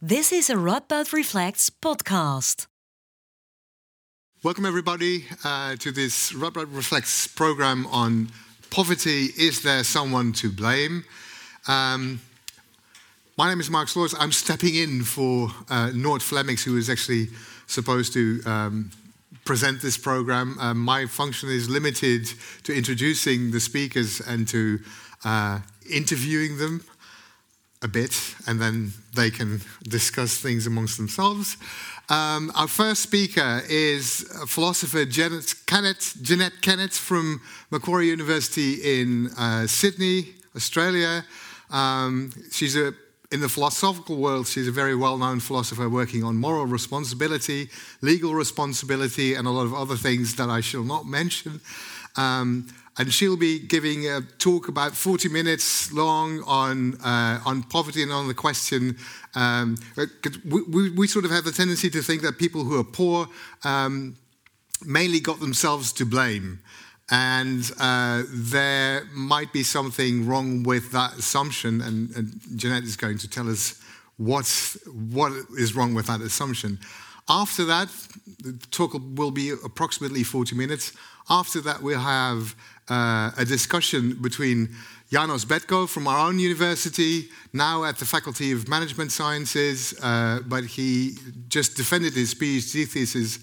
[0.00, 2.68] This is a Radboud Reflects podcast.
[4.44, 8.30] Welcome, everybody, uh, to this Radboud Reflects program on
[8.70, 9.30] poverty.
[9.36, 11.02] Is there someone to blame?
[11.66, 12.20] Um,
[13.36, 14.14] my name is Mark Sloors.
[14.16, 17.30] I'm stepping in for uh, Noord Flemings, who is actually
[17.66, 18.92] supposed to um,
[19.44, 20.56] present this program.
[20.60, 22.28] Um, my function is limited
[22.62, 24.78] to introducing the speakers and to
[25.24, 25.58] uh,
[25.90, 26.84] interviewing them
[27.82, 28.12] a bit,
[28.46, 31.56] and then they can discuss things amongst themselves.
[32.08, 39.66] Um, our first speaker is philosopher Janet Kennett, Jeanette Kennett from Macquarie University in uh,
[39.66, 41.24] Sydney, Australia.
[41.70, 42.94] Um, she's a
[43.30, 47.68] in the philosophical world, she's a very well known philosopher working on moral responsibility,
[48.00, 51.60] legal responsibility, and a lot of other things that I shall not mention.
[52.16, 58.02] Um, and she'll be giving a talk about 40 minutes long on, uh, on poverty
[58.02, 58.96] and on the question.
[59.34, 59.76] Um,
[60.44, 63.28] we, we, we, sort of have the tendency to think that people who are poor
[63.62, 64.16] um,
[64.84, 66.58] mainly got themselves to blame.
[67.10, 73.16] And uh, there might be something wrong with that assumption, and, and Jeanette is going
[73.18, 73.80] to tell us
[74.18, 76.78] what's, what is wrong with that assumption.
[77.30, 77.88] After that,
[78.40, 80.92] the talk will be approximately 40 minutes.
[81.30, 82.54] After that, we'll have
[82.88, 84.68] uh, a discussion between
[85.10, 90.64] János Betkó from our own university, now at the Faculty of Management Sciences, uh, but
[90.64, 91.16] he
[91.48, 93.38] just defended his PhD thesis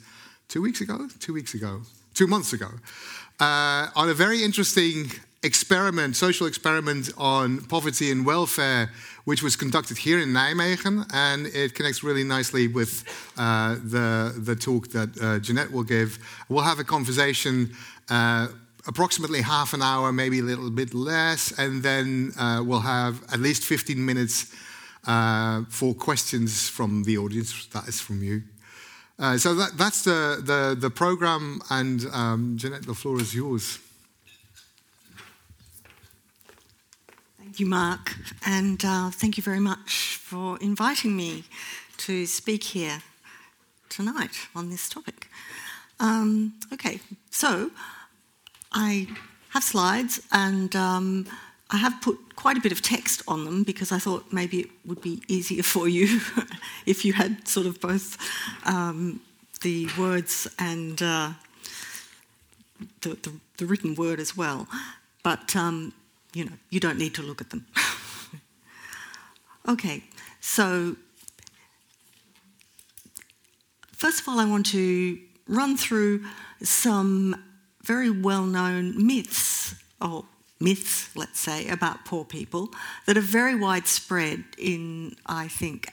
[0.47, 1.81] two weeks ago, two weeks ago,
[2.13, 2.69] two months ago,
[3.39, 8.91] uh, on a very interesting experiment, social experiment on poverty and welfare,
[9.25, 13.03] which was conducted here in Nijmegen, and it connects really nicely with
[13.37, 16.19] uh, the the talk that uh, Jeanette will give.
[16.49, 17.75] We'll have a conversation
[18.09, 18.47] uh,
[18.87, 23.39] approximately half an hour, maybe a little bit less, and then uh, we'll have at
[23.39, 24.53] least 15 minutes
[25.07, 27.67] uh, for questions from the audience.
[27.67, 28.43] That is from you.
[29.17, 33.79] Uh, so that, that's the, the, the program, and um, Jeanette, the floor is yours.
[37.39, 38.13] Thank you, Mark,
[38.45, 41.45] and uh, thank you very much for inviting me
[41.97, 43.01] to speak here
[43.87, 45.29] tonight on this topic.
[46.01, 47.71] Um, okay, so
[48.75, 49.07] I
[49.49, 51.27] have slides and um,
[51.71, 54.69] I have put quite a bit of text on them because I thought maybe it
[54.85, 56.19] would be easier for you
[56.85, 58.17] if you had sort of both
[58.65, 59.21] um,
[59.61, 61.31] the words and uh,
[63.01, 64.67] the, the, the, written word as well.
[65.23, 65.93] But, um,
[66.33, 67.65] you know, you don't need to look at them.
[69.69, 70.03] okay,
[70.41, 70.97] so
[73.93, 76.25] first of all, I want to run through
[76.61, 77.41] some
[77.85, 80.25] very well known myths, or
[80.59, 82.69] myths, let's say, about poor people
[83.05, 85.89] that are very widespread in, I think,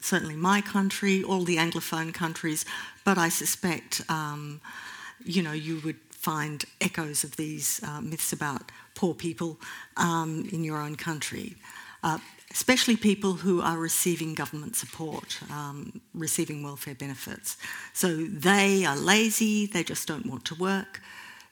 [0.00, 2.64] certainly my country, all the Anglophone countries,
[3.04, 4.60] but I suspect, um,
[5.24, 9.58] you know, you would find echoes of these uh, myths about poor people
[9.96, 11.56] um, in your own country.
[12.02, 12.18] Uh,
[12.52, 17.56] especially people who are receiving government support, um, receiving welfare benefits.
[17.92, 21.00] So they are lazy, they just don't want to work,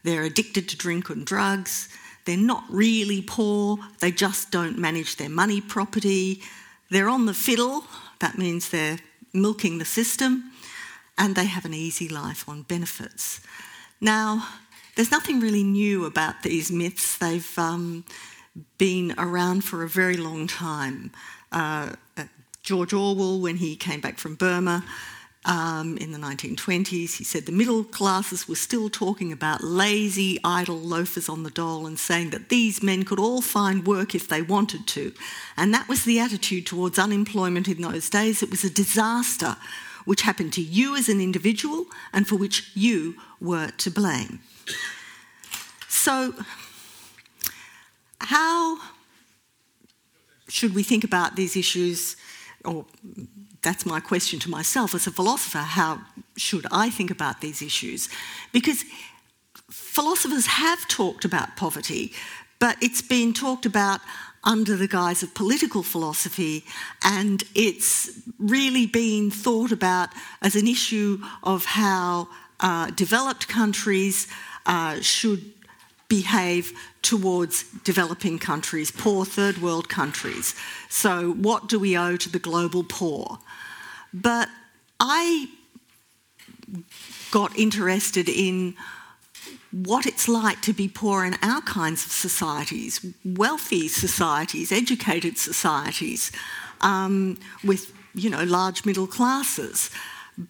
[0.05, 1.89] they're addicted to drink and drugs.
[2.25, 3.79] They're not really poor.
[4.01, 6.43] They just don't manage their money property.
[6.91, 7.85] They're on the fiddle.
[8.21, 8.99] That means they're
[9.33, 10.53] milking the system.
[11.19, 13.41] And they have an easy life on benefits.
[14.01, 14.49] Now,
[14.95, 17.19] there's nothing really new about these myths.
[17.19, 18.05] They've um,
[18.79, 21.11] been around for a very long time.
[21.51, 21.91] Uh,
[22.63, 24.85] George Orwell, when he came back from Burma,
[25.45, 27.17] um, in the 1920s.
[27.17, 31.87] He said the middle classes were still talking about lazy, idle loafers on the dole
[31.87, 35.13] and saying that these men could all find work if they wanted to.
[35.57, 38.43] And that was the attitude towards unemployment in those days.
[38.43, 39.57] It was a disaster
[40.05, 44.41] which happened to you as an individual and for which you were to blame.
[45.89, 46.35] So,
[48.21, 48.79] how
[50.49, 52.17] should we think about these issues,
[52.65, 52.85] or
[53.65, 56.01] that's my question to myself as a philosopher how
[56.37, 58.09] should I think about these issues?
[58.53, 58.85] Because
[59.71, 62.13] philosophers have talked about poverty,
[62.59, 64.01] but it's been talked about
[64.45, 66.65] under the guise of political philosophy,
[67.03, 70.11] and it's really been thought about
[70.43, 72.29] as an issue of how
[72.61, 74.29] uh, developed countries
[74.67, 75.43] uh, should
[76.09, 76.73] behave
[77.05, 80.55] towards developing countries, poor third world countries.
[80.89, 83.39] So, what do we owe to the global poor?
[84.13, 84.49] But
[84.99, 85.49] I
[87.31, 88.75] got interested in
[89.71, 96.31] what it's like to be poor in our kinds of societies, wealthy societies, educated societies,
[96.81, 99.91] um, with you know, large middle classes,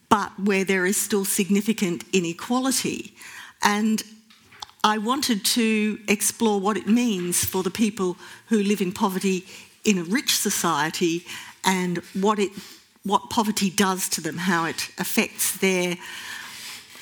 [0.09, 3.15] but where there is still significant inequality.
[3.62, 4.03] And
[4.85, 9.47] I wanted to explore what it means for the people who live in poverty
[9.83, 11.25] in a rich society
[11.65, 12.53] and what it
[13.03, 15.97] what poverty does to them, how it affects their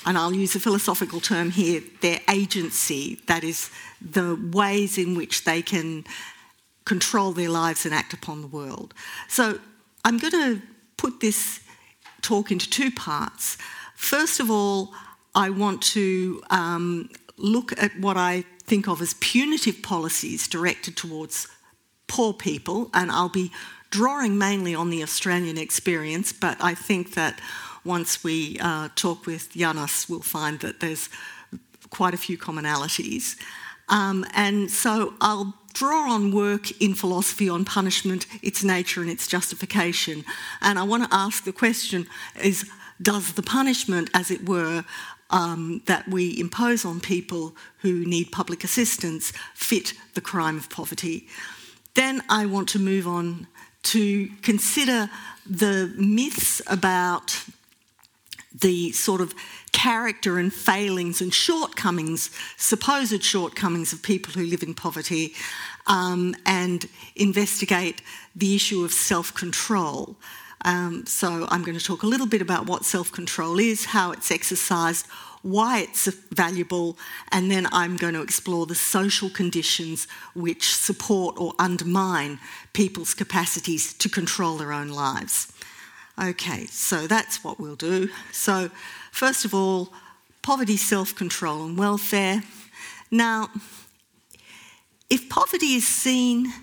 [0.05, 3.69] and I'll use a philosophical term here, their agency, that is
[4.01, 6.05] the ways in which they can
[6.83, 8.93] control their lives and act upon the world.
[9.29, 9.59] So
[10.03, 10.61] I'm going to
[10.97, 11.61] put this
[12.21, 13.57] talk into two parts.
[13.95, 14.93] First of all,
[15.35, 21.47] I want to um, look at what I think of as punitive policies directed towards
[22.07, 23.51] poor people, and I'll be
[23.89, 27.39] drawing mainly on the Australian experience, but I think that
[27.85, 31.09] once we uh, talk with János, we'll find that there's
[31.89, 33.35] quite a few commonalities.
[33.89, 39.27] Um, and so I'll draw on work in philosophy on punishment, its nature, and its
[39.27, 40.23] justification.
[40.61, 42.07] And I want to ask the question
[42.41, 42.69] is
[43.01, 44.85] does the punishment, as it were,
[45.29, 51.27] um, that we impose on people who need public assistance fit the crime of poverty?
[51.95, 53.47] Then I want to move on
[53.83, 55.09] to consider
[55.49, 57.43] the myths about
[58.53, 59.33] the sort of
[59.71, 65.33] character and failings and shortcomings, supposed shortcomings of people who live in poverty,
[65.87, 68.01] um, and investigate
[68.35, 70.15] the issue of self control.
[70.65, 74.11] Um, so, I'm going to talk a little bit about what self control is, how
[74.11, 75.07] it's exercised,
[75.43, 76.97] why it's valuable,
[77.31, 82.39] and then I'm going to explore the social conditions which support or undermine
[82.71, 85.51] people's capacities to control their own lives.
[86.21, 88.09] Okay, so that's what we'll do.
[88.31, 88.69] So,
[89.11, 89.91] first of all,
[90.41, 92.43] poverty, self control, and welfare.
[93.11, 93.49] Now,
[95.09, 96.53] if poverty is seen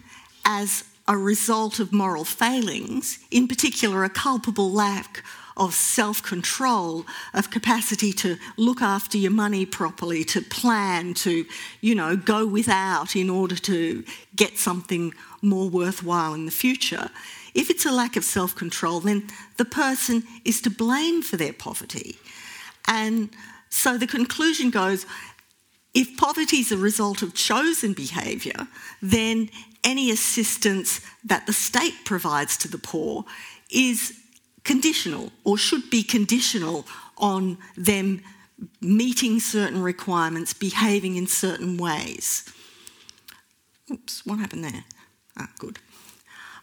[0.45, 5.25] as a result of moral failings, in particular a culpable lack
[5.57, 7.05] of self control,
[7.35, 11.45] of capacity to look after your money properly, to plan, to,
[11.81, 14.05] you know, go without in order to
[14.37, 15.13] get something
[15.43, 17.11] more worthwhile in the future,
[17.55, 19.27] if it's a lack of self control, then
[19.57, 22.19] the person is to blame for their poverty.
[22.87, 23.31] And
[23.69, 25.07] so the conclusion goes
[25.93, 28.69] if poverty is a result of chosen behaviour,
[29.03, 29.51] then
[29.85, 33.25] any assistance that the state provides to the poor
[33.71, 34.19] is
[34.65, 36.87] conditional or should be conditional
[37.17, 38.23] on them
[38.81, 42.45] meeting certain requirements, behaving in certain ways.
[43.91, 44.85] Oops, what happened there?
[45.39, 45.79] Ah, good.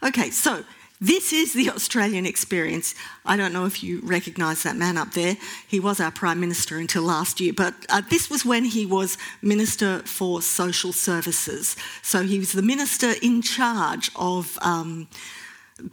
[0.03, 0.63] Okay, so
[0.99, 2.95] this is the Australian experience.
[3.23, 5.37] I don't know if you recognise that man up there.
[5.67, 9.17] He was our Prime Minister until last year, but uh, this was when he was
[9.41, 11.75] Minister for Social Services.
[12.01, 15.07] So he was the Minister in charge of um,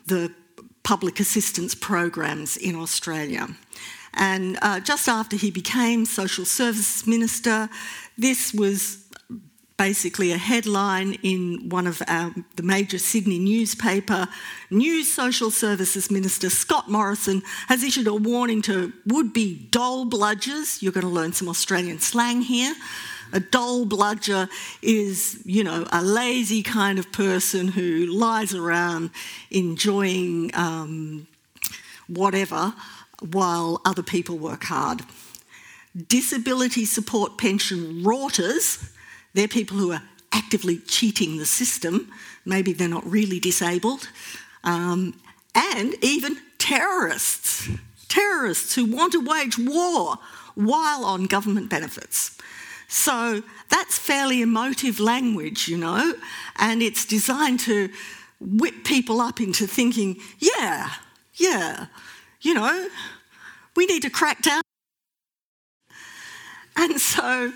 [0.06, 0.33] the
[0.85, 3.49] public assistance programs in Australia.
[4.15, 7.69] And uh, just after he became Social Services Minister,
[8.17, 9.04] this was
[9.76, 14.29] basically a headline in one of our, the major Sydney newspaper.
[14.71, 20.81] New Social Services Minister Scott Morrison has issued a warning to would-be dole bludgers.
[20.81, 22.75] You're going to learn some Australian slang here.
[23.32, 24.49] A dole bludger
[24.81, 29.11] is, you know, a lazy kind of person who lies around
[29.50, 31.27] enjoying um,
[32.06, 32.75] whatever
[33.32, 35.03] while other people work hard.
[36.08, 38.79] Disability support pension rorters
[39.34, 42.10] they're people who are actively cheating the system.
[42.44, 44.08] Maybe they're not really disabled.
[44.64, 45.20] Um,
[45.55, 47.69] and even terrorists,
[48.08, 50.17] terrorists who want to wage war
[50.55, 52.36] while on government benefits.
[52.88, 56.14] So that's fairly emotive language, you know,
[56.56, 57.91] and it's designed to
[58.41, 60.91] whip people up into thinking, yeah,
[61.34, 61.86] yeah,
[62.41, 62.88] you know,
[63.74, 64.62] we need to crack down.
[66.76, 67.53] And so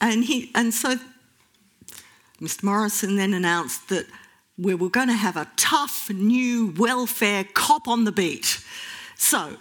[0.00, 0.96] and, he, and so
[2.40, 2.62] Mr.
[2.62, 4.06] Morrison then announced that
[4.56, 8.64] we were going to have a tough new welfare cop on the beat.
[9.16, 9.56] So,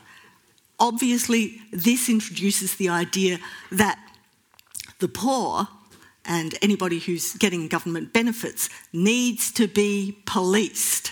[0.80, 3.40] obviously, this introduces the idea
[3.72, 4.00] that
[5.00, 5.68] the poor
[6.26, 11.12] and anybody who's getting government benefits needs to be policed.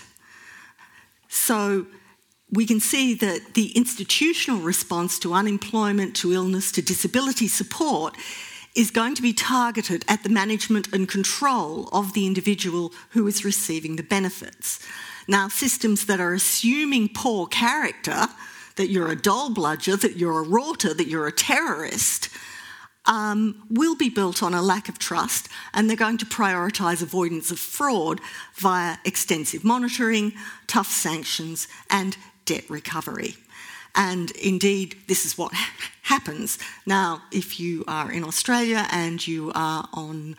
[1.27, 1.87] So,
[2.49, 8.15] we can see that the institutional response to unemployment, to illness, to disability support
[8.77, 13.43] is going to be targeted at the management and control of the individual who is
[13.43, 14.79] receiving the benefits.
[15.27, 18.27] Now, systems that are assuming poor character,
[18.75, 22.29] that you're a dole bludger, that you're a rorter, that you're a terrorist,
[23.05, 27.49] um, will be built on a lack of trust, and they're going to prioritise avoidance
[27.49, 28.21] of fraud
[28.53, 30.33] via extensive monitoring,
[30.67, 32.15] tough sanctions, and
[32.45, 33.37] debt recovery.
[33.97, 35.51] And indeed, this is what
[36.03, 36.59] happens.
[36.85, 40.35] Now, if you are in Australia and you are on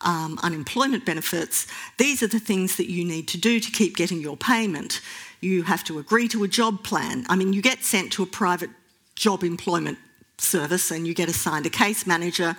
[0.00, 1.66] um, unemployment benefits,
[1.98, 5.00] these are the things that you need to do to keep getting your payment.
[5.40, 7.26] You have to agree to a job plan.
[7.28, 8.70] I mean, you get sent to a private
[9.14, 9.98] job employment
[10.38, 12.56] service and you get assigned a case manager,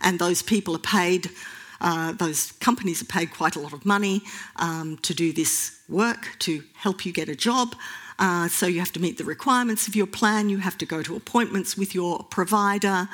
[0.00, 1.30] and those people are paid.
[1.80, 4.22] Uh, those companies are paid quite a lot of money
[4.56, 7.74] um, to do this work to help you get a job.
[8.20, 11.02] Uh, so you have to meet the requirements of your plan, you have to go
[11.02, 13.08] to appointments with your provider,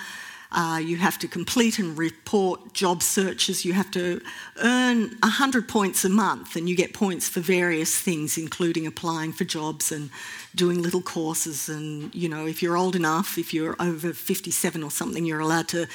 [0.51, 4.21] uh, you have to complete and report job searches, you have to
[4.65, 9.45] earn 100 points a month, and you get points for various things, including applying for
[9.45, 10.11] jobs and
[10.57, 11.69] doing little courses.
[11.69, 15.69] And, you know, if you're old enough, if you're over 57 or something, you're allowed
[15.69, 15.87] to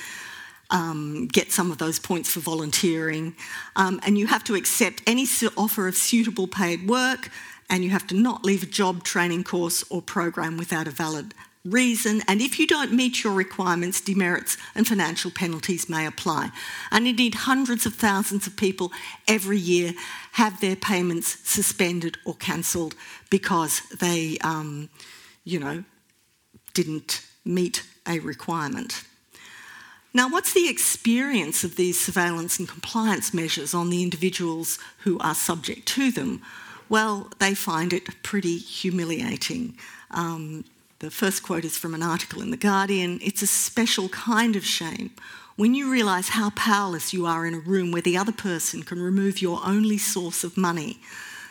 [0.69, 3.35] um, get some of those points for volunteering.
[3.75, 5.25] Um, and you have to accept any
[5.57, 7.29] offer of suitable paid work
[7.71, 11.33] and you have to not leave a job training course or program without a valid
[11.63, 16.49] reason, and if you don't meet your requirements, demerits and financial penalties may apply.
[16.91, 18.91] And indeed, hundreds of thousands of people
[19.27, 19.93] every year
[20.33, 22.95] have their payments suspended or cancelled
[23.29, 24.89] because they, um,
[25.43, 25.83] you know,
[26.73, 29.03] didn't meet a requirement.
[30.13, 35.35] Now, what's the experience of these surveillance and compliance measures on the individuals who are
[35.35, 36.41] subject to them?
[36.91, 39.77] Well, they find it pretty humiliating.
[40.11, 40.65] Um,
[40.99, 43.21] the first quote is from an article in The Guardian.
[43.23, 45.11] It's a special kind of shame
[45.55, 49.01] when you realise how powerless you are in a room where the other person can
[49.01, 50.99] remove your only source of money.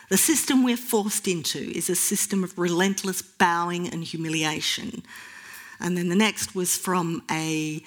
[0.09, 5.01] The system we're forced into is a system of relentless bowing and humiliation.
[5.79, 7.81] And then the next was from a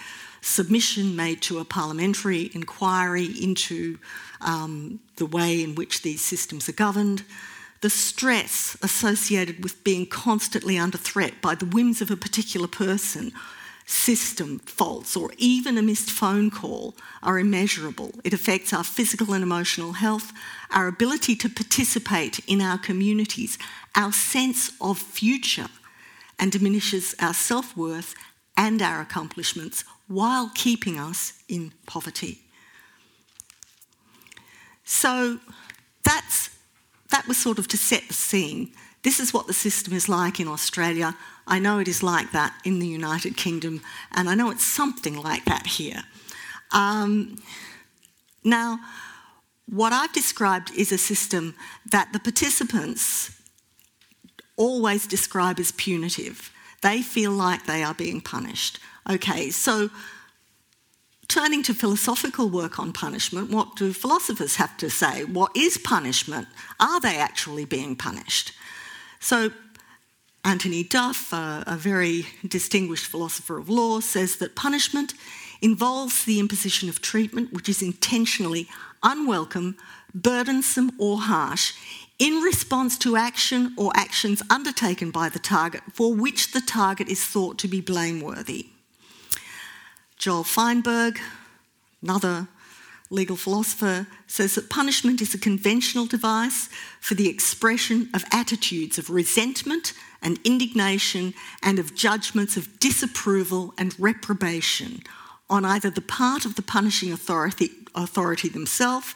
[0.44, 3.98] submission made to a parliamentary inquiry into
[4.42, 7.24] um, the way in which these systems are governed,
[7.80, 13.32] the stress associated with being constantly under threat by the whims of a particular person,
[13.86, 18.12] system faults, or even a missed phone call are immeasurable.
[18.22, 20.32] It affects our physical and emotional health,
[20.70, 23.58] our ability to participate in our communities,
[23.94, 25.68] our sense of future,
[26.38, 28.14] and diminishes our self worth
[28.56, 32.38] and our accomplishments while keeping us in poverty.
[34.84, 35.38] So
[36.02, 36.50] that's,
[37.11, 38.73] that was sort of to set the scene.
[39.02, 41.16] This is what the system is like in Australia.
[41.46, 43.82] I know it is like that in the United Kingdom,
[44.12, 46.02] and I know it's something like that here.
[46.73, 47.37] Um,
[48.42, 48.80] now,
[49.66, 51.54] what I've described is a system
[51.90, 53.30] that the participants
[54.56, 56.50] always describe as punitive.
[56.82, 58.78] They feel like they are being punished.
[59.08, 59.90] Okay, so
[61.28, 65.25] turning to philosophical work on punishment, what do philosophers have to say?
[65.25, 66.49] What is punishment?
[66.80, 68.52] Are they actually being punished?
[69.20, 69.50] So,
[70.44, 75.14] Antony Duff, a, a, very distinguished philosopher of law, says that punishment
[75.62, 78.68] involves the imposition of treatment which is intentionally
[79.02, 79.76] unwelcome,
[80.14, 81.73] burdensome, or harsh
[82.18, 87.25] in response to action or actions undertaken by the target for which the target is
[87.25, 88.68] thought to be blameworthy.
[90.18, 91.21] Joel Feinberg,
[92.02, 92.49] another
[93.11, 96.68] legal philosopher, says that punishment is a conventional device
[97.00, 99.92] for the expression of attitudes of resentment
[100.23, 105.02] and indignation and of judgments of disapproval and reprobation
[105.50, 109.14] on either the part of the punishing authority, authority themselves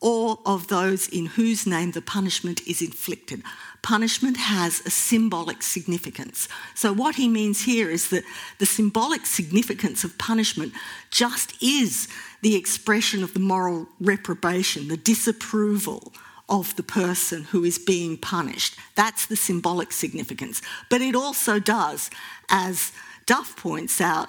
[0.00, 3.42] or of those in whose name the punishment is inflicted.
[3.82, 6.48] Punishment has a symbolic significance.
[6.74, 8.24] So, what he means here is that
[8.58, 10.72] the symbolic significance of punishment
[11.10, 12.08] just is
[12.42, 16.12] the expression of the moral reprobation, the disapproval
[16.48, 18.76] of the person who is being punished.
[18.94, 20.62] That's the symbolic significance.
[20.88, 22.10] But it also does,
[22.48, 22.92] as
[23.26, 24.28] Duff points out,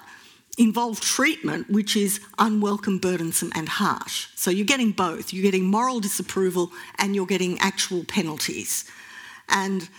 [0.60, 4.28] involve treatment which is unwelcome, burdensome, and harsh.
[4.36, 5.34] So you're getting both.
[5.34, 8.84] You're getting moral disapproval and you're getting actual penalties.
[9.48, 9.90] And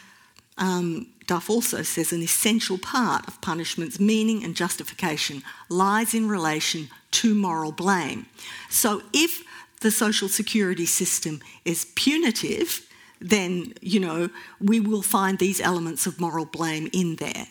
[0.59, 6.91] um, Duff also says an essential part of punishment's meaning and justification lies in relation
[7.13, 8.27] to moral blame.
[8.69, 9.43] So if
[9.81, 12.87] the social security system is punitive,
[13.19, 14.29] then, you know,
[14.61, 17.47] we will find these elements of moral blame in there.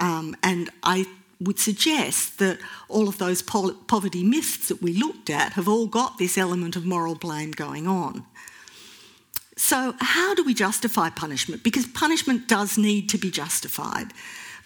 [0.00, 1.06] Um, and I
[1.40, 6.18] would suggest that all of those poverty myths that we looked at have all got
[6.18, 8.24] this element of moral blame going on.
[9.56, 11.62] So, how do we justify punishment?
[11.62, 14.12] Because punishment does need to be justified.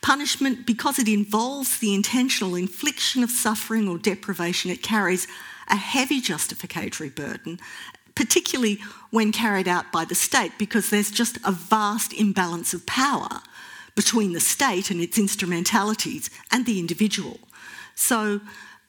[0.02, 5.26] Punishment, because it involves the intentional infliction of suffering or deprivation, it carries
[5.68, 7.58] a heavy justificatory burden,
[8.14, 8.78] particularly
[9.10, 13.40] when carried out by the state, because there's just a vast imbalance of power
[13.94, 17.38] between the state and its instrumentalities and the individual.
[17.94, 18.40] So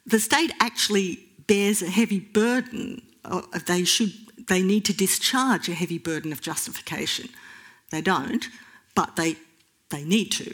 [0.05, 3.01] the state actually bears a heavy burden.
[3.23, 4.13] Uh, they should,
[4.47, 7.29] they need to discharge a heavy burden of justification.
[7.91, 8.47] They don't,
[8.95, 9.35] but they,
[9.89, 10.53] they need to.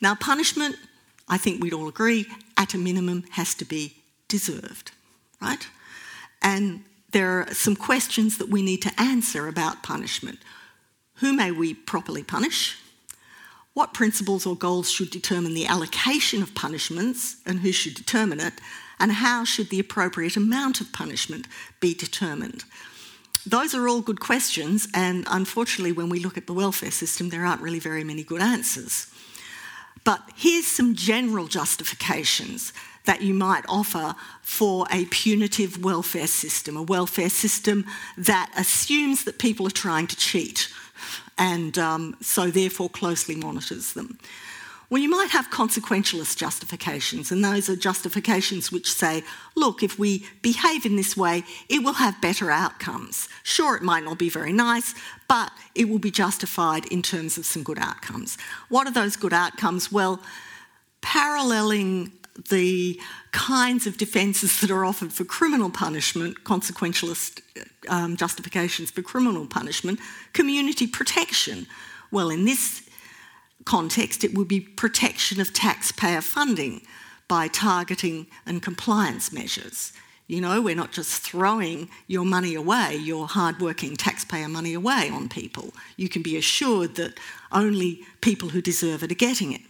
[0.00, 0.76] Now, punishment,
[1.28, 2.26] I think we'd all agree,
[2.56, 3.96] at a minimum has to be
[4.28, 4.92] deserved,
[5.40, 5.66] right?
[6.42, 10.38] And there are some questions that we need to answer about punishment.
[11.16, 12.78] Who may we properly punish?
[13.76, 18.54] What principles or goals should determine the allocation of punishments and who should determine it?
[18.98, 21.46] And how should the appropriate amount of punishment
[21.78, 22.64] be determined?
[23.46, 27.44] Those are all good questions, and unfortunately, when we look at the welfare system, there
[27.44, 29.08] aren't really very many good answers.
[30.04, 32.72] But here's some general justifications
[33.04, 37.84] that you might offer for a punitive welfare system, a welfare system
[38.16, 40.70] that assumes that people are trying to cheat
[41.38, 44.18] and um, so therefore closely monitors them.
[44.88, 49.24] Well, you might have consequentialist justifications, and those are justifications which say,
[49.56, 53.28] look, if we behave in this way, it will have better outcomes.
[53.42, 54.94] Sure, it might not be very nice,
[55.26, 58.38] but it will be justified in terms of some good outcomes.
[58.68, 59.90] What are those good outcomes?
[59.90, 60.20] Well,
[61.00, 62.12] paralleling
[62.50, 63.00] the
[63.32, 67.40] kinds of defences that are offered for criminal punishment, consequentialist
[67.88, 69.98] um, justifications for criminal punishment,
[70.32, 71.66] community protection.
[72.10, 72.88] Well, in this
[73.64, 76.82] context, it would be protection of taxpayer funding
[77.28, 79.92] by targeting and compliance measures.
[80.28, 85.28] You know, we're not just throwing your money away, your hard-working taxpayer money away on
[85.28, 85.72] people.
[85.96, 87.18] You can be assured that
[87.52, 89.60] only people who deserve it are getting it.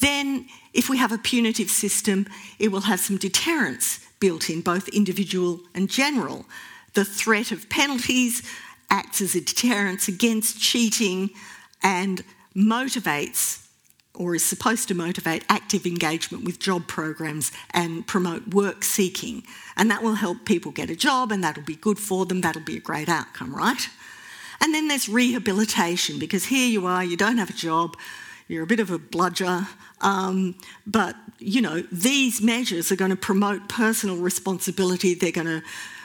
[0.00, 2.26] Then, if we have a punitive system,
[2.58, 6.46] it will have some deterrence built in, both individual and general.
[6.94, 8.42] The threat of penalties
[8.90, 11.30] acts as a deterrence against cheating
[11.82, 13.66] and motivates
[14.14, 19.42] or is supposed to motivate active engagement with job programs and promote work seeking.
[19.76, 22.62] And that will help people get a job and that'll be good for them, that'll
[22.62, 23.88] be a great outcome, right?
[24.60, 27.96] And then there's rehabilitation because here you are, you don't have a job,
[28.46, 29.68] you're a bit of a bludger,
[30.00, 30.54] um,
[30.86, 35.14] but you know these measures are going to promote personal responsibility.
[35.14, 35.62] They're going to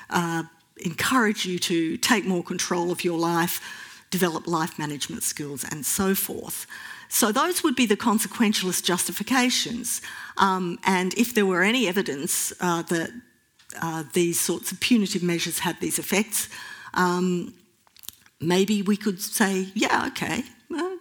[0.09, 0.43] uh,
[0.77, 3.61] encourage you to take more control of your life,
[4.09, 6.67] develop life management skills, and so forth.
[7.07, 10.01] So those would be the consequentialist justifications.
[10.37, 13.11] Um, and if there were any evidence uh, that
[13.81, 16.49] uh, these sorts of punitive measures had these effects,
[16.93, 17.53] um,
[18.39, 20.97] maybe we could say, yeah, okay, well,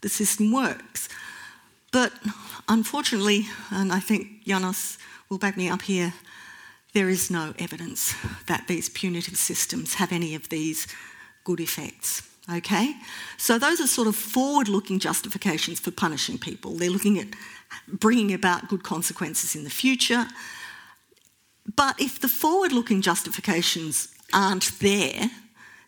[0.00, 1.08] the system works.
[1.94, 2.12] But
[2.68, 4.98] unfortunately, and I think János
[5.30, 6.12] will back me up here,
[6.92, 8.16] there is no evidence
[8.48, 10.88] that these punitive systems have any of these
[11.44, 12.28] good effects.
[12.52, 12.96] Okay?
[13.36, 16.72] So those are sort of forward looking justifications for punishing people.
[16.72, 17.28] They're looking at
[17.86, 20.26] bringing about good consequences in the future.
[21.76, 25.30] But if the forward looking justifications aren't there,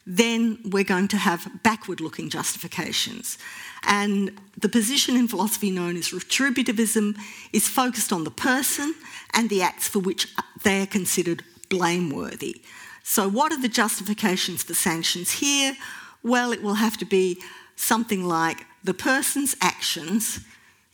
[0.06, 3.38] then we're going to have backward looking justifications.
[3.86, 7.16] And the position in philosophy known as retributivism
[7.52, 8.94] is focused on the person
[9.32, 10.28] and the acts for which
[10.64, 12.60] they are considered blameworthy.
[13.02, 15.76] So, what are the justifications for sanctions here?
[16.22, 17.40] Well, it will have to be
[17.76, 20.40] something like the person's actions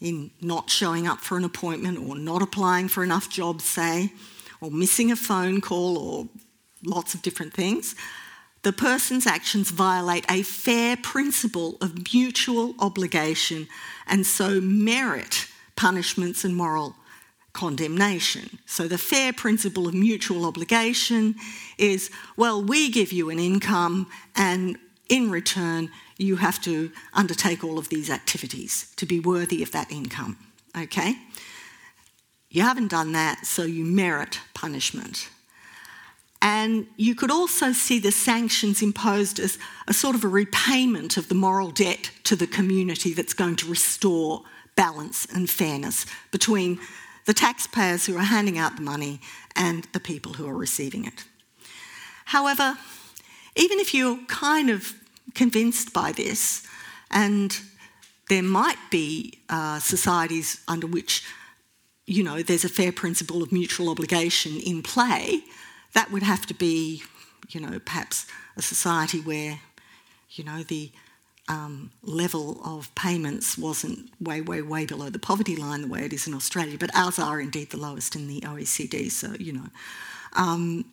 [0.01, 4.13] in not showing up for an appointment or not applying for enough jobs, say,
[4.61, 6.29] or missing a phone call or
[6.85, 7.95] lots of different things
[8.63, 13.67] the person's actions violate a fair principle of mutual obligation
[14.07, 15.47] and so merit
[15.77, 16.95] punishments and moral
[17.53, 18.59] condemnation.
[18.67, 21.35] So, the fair principle of mutual obligation
[21.77, 27.79] is well, we give you an income, and in return, you have to undertake all
[27.79, 30.39] of these activities to be worthy of that income.
[30.77, 31.17] Okay?
[32.49, 35.29] You haven't done that, so you merit punishment.
[36.43, 41.29] And you could also see the sanctions imposed as a sort of a repayment of
[41.29, 44.43] the moral debt to the community that's going to restore
[44.75, 46.81] balance and fairness between
[47.27, 49.21] the taxpayers who are handing out the money
[49.55, 51.25] and the people who are receiving it.
[52.25, 52.77] However,
[53.55, 54.95] even if you're kind of
[55.35, 56.67] convinced by this,
[57.13, 57.57] and
[58.29, 61.23] there might be uh, societies under which,
[62.07, 65.45] you know, there's a fair principle of mutual obligation in play,
[65.95, 67.03] that would have to be,
[67.51, 68.27] you know, perhaps
[68.57, 69.61] a society where,
[70.31, 70.91] you know, the
[71.49, 76.13] um, level of payments wasn't way, way, way below the poverty line the way it
[76.13, 79.11] is in Australia, but ours are indeed the lowest in the OECD.
[79.11, 79.67] So, you know,
[80.35, 80.85] um,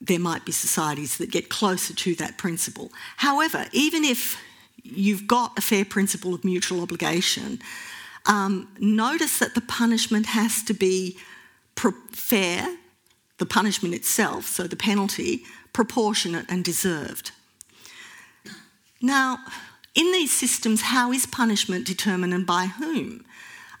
[0.00, 2.90] there might be societies that get closer to that principle.
[3.16, 4.38] However, even if
[4.82, 7.60] you've got a fair principle of mutual obligation,
[8.26, 11.16] um, notice that the punishment has to be
[11.76, 12.76] pro- fair,
[13.38, 17.32] the punishment itself, so the penalty, proportionate and deserved.
[19.00, 19.38] Now,
[19.94, 23.24] in these systems, how is punishment determined and by whom?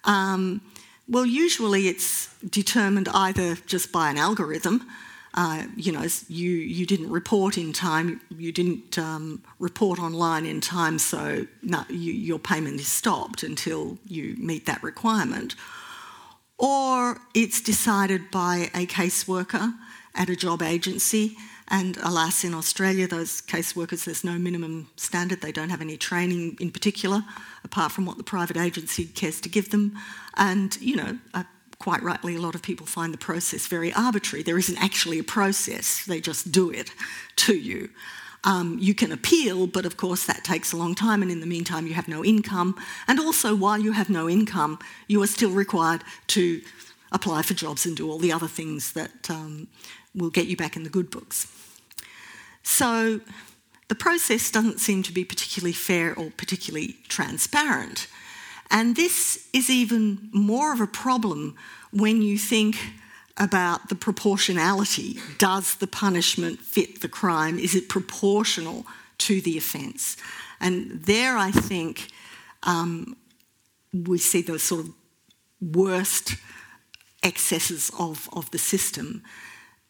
[0.04, 0.60] Um,
[1.08, 4.86] well, usually it's determined either just by an algorithm.
[5.34, 10.62] Uh, you know, you, you didn't report in time, you didn't um, report online in
[10.62, 15.54] time, so no, you, your payment is stopped until you meet that requirement.
[16.58, 19.74] Or it's decided by a caseworker
[20.14, 21.36] at a job agency
[21.68, 25.40] and alas, in Australia, those caseworkers, there's no minimum standard.
[25.40, 27.24] They don't have any training in particular,
[27.64, 29.98] apart from what the private agency cares to give them.
[30.34, 31.42] And, you know, uh,
[31.80, 34.44] quite rightly, a lot of people find the process very arbitrary.
[34.44, 36.92] There isn't actually a process, they just do it
[37.36, 37.90] to you.
[38.46, 41.46] Um, you can appeal, but of course that takes a long time, and in the
[41.46, 42.76] meantime, you have no income.
[43.08, 44.78] And also, while you have no income,
[45.08, 46.62] you are still required to
[47.10, 49.66] apply for jobs and do all the other things that um,
[50.14, 51.52] will get you back in the good books.
[52.62, 53.20] So
[53.88, 58.06] the process doesn't seem to be particularly fair or particularly transparent.
[58.70, 61.56] And this is even more of a problem
[61.92, 62.76] when you think
[63.38, 65.18] about the proportionality.
[65.38, 67.58] Does the punishment fit the crime?
[67.58, 68.86] Is it proportional
[69.18, 70.16] to the offence?
[70.60, 72.08] And there, I think,
[72.62, 73.16] um,
[73.92, 74.92] we see the sort of
[75.60, 76.36] worst
[77.22, 79.22] excesses of, of the system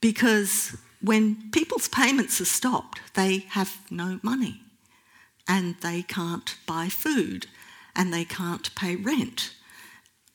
[0.01, 4.61] because when people's payments are stopped, they have no money
[5.49, 7.47] and they can't buy food
[7.95, 9.55] and they can't pay rent.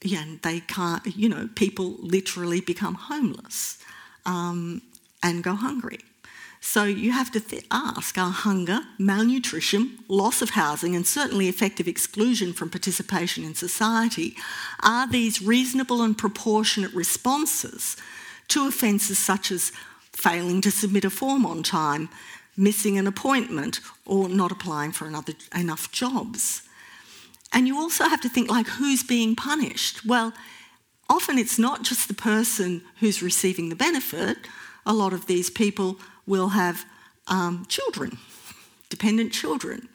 [0.03, 3.77] And they can't, you know, people literally become homeless
[4.25, 4.81] um,
[5.21, 5.99] and go hungry.
[6.63, 11.87] So you have to th- ask are hunger, malnutrition, loss of housing, and certainly effective
[11.87, 14.35] exclusion from participation in society,
[14.81, 17.97] are these reasonable and proportionate responses
[18.49, 19.71] to offences such as
[20.13, 22.09] failing to submit a form on time,
[22.55, 26.61] missing an appointment, or not applying for another, enough jobs.
[27.53, 30.05] And you also have to think like who's being punished?
[30.05, 30.33] Well,
[31.09, 34.37] often it's not just the person who's receiving the benefit.
[34.85, 36.85] A lot of these people will have
[37.27, 38.17] um, children,
[38.89, 39.89] dependent children,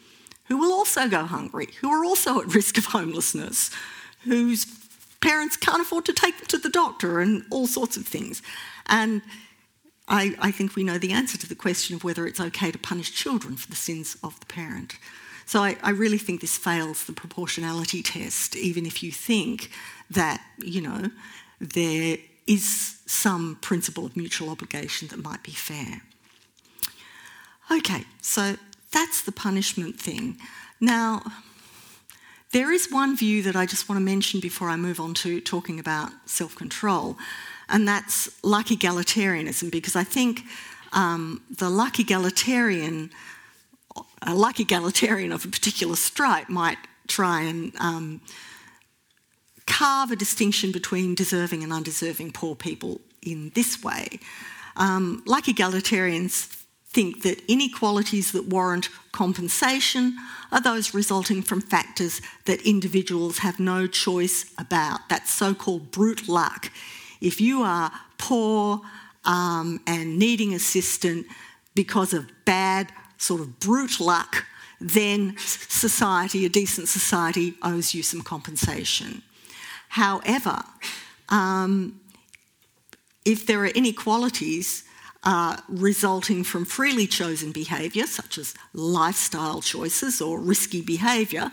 [0.44, 3.70] who will also go hungry, who are also at risk of homelessness,
[4.24, 4.66] whose
[5.20, 8.42] parents can't afford to take them to the doctor, and all sorts of things.
[8.86, 9.22] And
[10.08, 12.78] I, I, think we know the answer to the question of whether it's okay to
[12.78, 14.94] punish children for the sins of the parent.
[15.46, 19.70] So I, I, really think this fails the proportionality test, even if you think
[20.10, 21.10] that, you know,
[21.60, 26.02] there is some principle of mutual obligation that might be fair.
[27.70, 28.56] Okay, so
[28.92, 30.36] that's the punishment thing.
[30.80, 31.22] Now,
[32.52, 35.40] there is one view that I just want to mention before I move on to
[35.40, 37.16] talking about self control,
[37.68, 40.42] and that's luck egalitarianism, because I think
[40.92, 43.10] um, the luck egalitarian,
[44.26, 48.20] a luck egalitarian of a particular stripe might try and um,
[49.66, 54.18] carve a distinction between deserving and undeserving poor people in this way.
[54.76, 60.16] Um, luck egalitarians think that inequalities that warrant compensation
[60.50, 65.00] are those resulting from factors that individuals have no choice about.
[65.08, 66.70] That's so called brute luck.
[67.20, 68.80] If you are poor
[69.24, 71.26] um, and needing assistance
[71.74, 74.44] because of bad, sort of brute luck,
[74.80, 79.22] then society, a decent society, owes you some compensation.
[79.88, 80.62] However,
[81.28, 82.00] um,
[83.24, 84.84] if there are inequalities
[85.24, 91.50] uh, resulting from freely chosen behaviour, such as lifestyle choices or risky behaviour,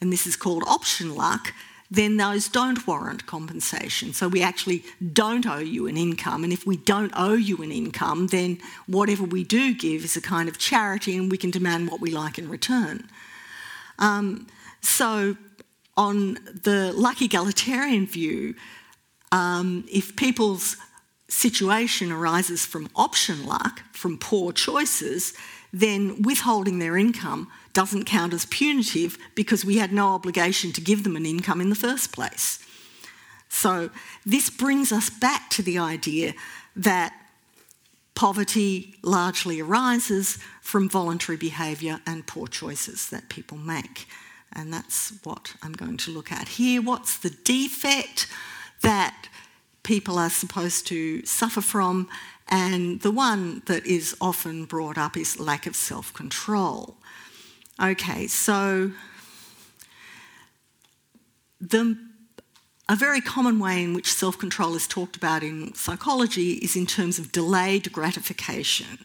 [0.00, 1.54] and this is called option luck,
[1.90, 4.12] then those don't warrant compensation.
[4.12, 6.44] So we actually don't owe you an income.
[6.44, 10.20] And if we don't owe you an income, then whatever we do give is a
[10.20, 13.08] kind of charity and we can demand what we like in return.
[13.98, 14.46] Um,
[14.80, 15.36] so,
[15.96, 18.54] on the luck egalitarian view,
[19.32, 20.76] um, if people's
[21.28, 25.34] situation arises from option luck, from poor choices,
[25.72, 31.04] then withholding their income doesn't count as punitive because we had no obligation to give
[31.04, 32.58] them an income in the first place.
[33.48, 33.90] So,
[34.24, 36.34] this brings us back to the idea
[36.76, 37.12] that
[38.14, 44.06] poverty largely arises from voluntary behaviour and poor choices that people make.
[44.52, 46.82] And that's what I'm going to look at here.
[46.82, 48.26] What's the defect
[48.82, 49.28] that
[49.82, 52.08] people are supposed to suffer from?
[52.48, 56.96] And the one that is often brought up is lack of self control.
[57.82, 58.92] Okay, so
[61.62, 61.96] the,
[62.90, 66.84] a very common way in which self control is talked about in psychology is in
[66.84, 68.98] terms of delayed gratification.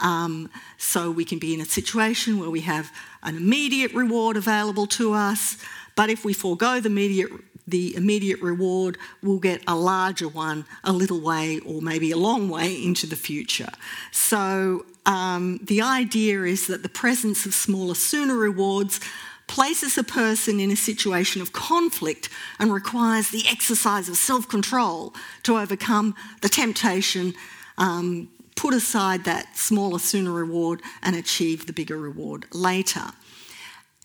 [0.00, 2.90] Um, so we can be in a situation where we have
[3.22, 5.56] an immediate reward available to us,
[5.94, 7.30] but if we forego the immediate,
[7.68, 12.48] the immediate reward, we'll get a larger one a little way or maybe a long
[12.48, 13.70] way into the future.
[14.10, 19.00] So um, the idea is that the presence of smaller, sooner rewards
[19.46, 25.14] places a person in a situation of conflict and requires the exercise of self control
[25.44, 27.32] to overcome the temptation
[27.78, 33.04] um, put aside that smaller, sooner reward and achieve the bigger reward later.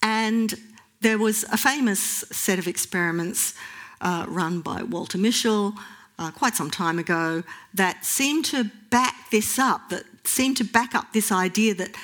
[0.01, 0.53] And
[1.01, 1.99] there was a famous
[2.31, 3.55] set of experiments
[3.99, 5.75] uh, run by Walter Mischel
[6.17, 10.95] uh, quite some time ago that seemed to back this up, that seemed to back
[10.95, 11.95] up this idea that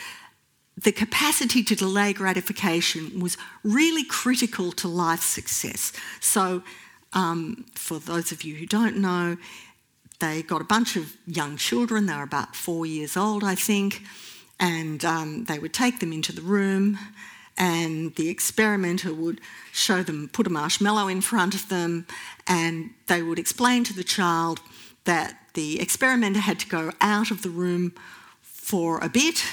[0.77, 5.91] the capacity to delay gratification was really critical to life success.
[6.21, 6.63] So,
[7.11, 9.37] um, for those of you who don't know,
[10.19, 14.03] they got a bunch of young children, they were about four years old, I think,
[14.59, 16.99] and um, they would take them into the room,
[17.57, 22.05] and the experimenter would show them, put a marshmallow in front of them,
[22.47, 24.61] and they would explain to the child
[25.09, 27.93] that the experimenter had to go out of the room
[28.43, 29.43] for a bit,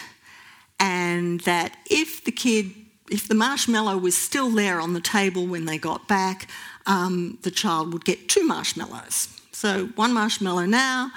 [0.78, 2.74] and that if the kid
[3.10, 6.48] if the marshmallow was still there on the table when they got back,
[6.86, 9.28] um, the child would get two marshmallows.
[9.52, 11.12] So one marshmallow now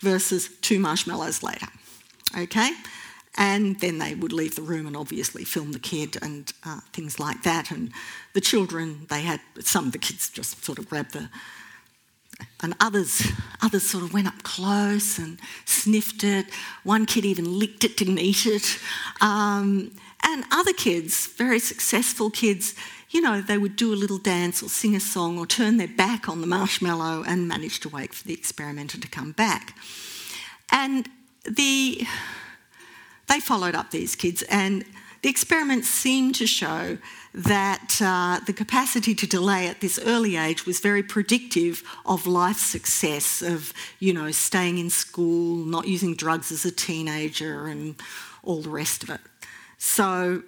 [0.00, 1.68] versus two marshmallows later.
[2.36, 2.70] Okay?
[3.36, 7.18] And then they would leave the room and obviously film the kid and uh, things
[7.18, 7.70] like that.
[7.70, 7.92] And
[8.34, 11.30] the children, they had some of the kids just sort of grabbed the,
[12.62, 13.22] and others,
[13.60, 16.46] others sort of went up close and sniffed it.
[16.84, 18.78] One kid even licked it, didn't eat it.
[19.20, 19.92] Um,
[20.24, 22.74] and other kids, very successful kids,
[23.10, 25.88] you know, they would do a little dance or sing a song or turn their
[25.88, 29.76] back on the marshmallow and manage to wait for the experimenter to come back.
[30.70, 31.08] And
[31.44, 32.06] the,
[33.28, 34.84] they followed up these kids, and
[35.22, 36.96] the experiments seemed to show
[37.34, 42.58] that uh, the capacity to delay at this early age was very predictive of life
[42.58, 47.96] success, of, you know, staying in school, not using drugs as a teenager, and
[48.42, 49.20] all the rest of it.
[49.78, 50.42] So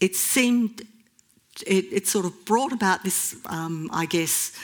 [0.00, 0.82] it seemed
[1.66, 4.56] it, it sort of brought about this, um, I guess,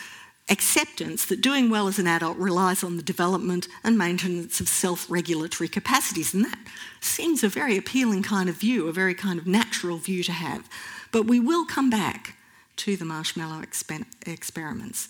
[0.51, 5.11] acceptance that doing well as an adult relies on the development and maintenance of self
[5.11, 6.35] regulatory capacities.
[6.35, 6.59] And that
[7.01, 10.69] seems a very appealing kind of view, a very kind of natural view to have.
[11.15, 12.37] But we will come back
[12.79, 15.09] to the marshmallow exper- experiments.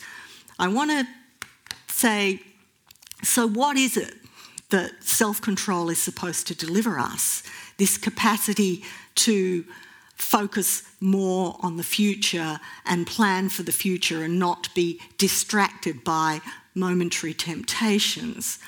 [0.59, 1.07] I want to
[1.87, 2.43] say
[3.23, 4.13] so, what is it
[4.69, 7.43] that self control is supposed to deliver us?
[7.79, 9.65] This capacity to
[10.17, 16.43] focus more on the future and plan for the future and not be distracted by
[16.75, 18.59] momentary temptations.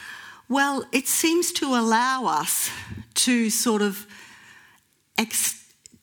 [0.48, 2.70] Well, it seems to allow us
[3.26, 4.06] to sort of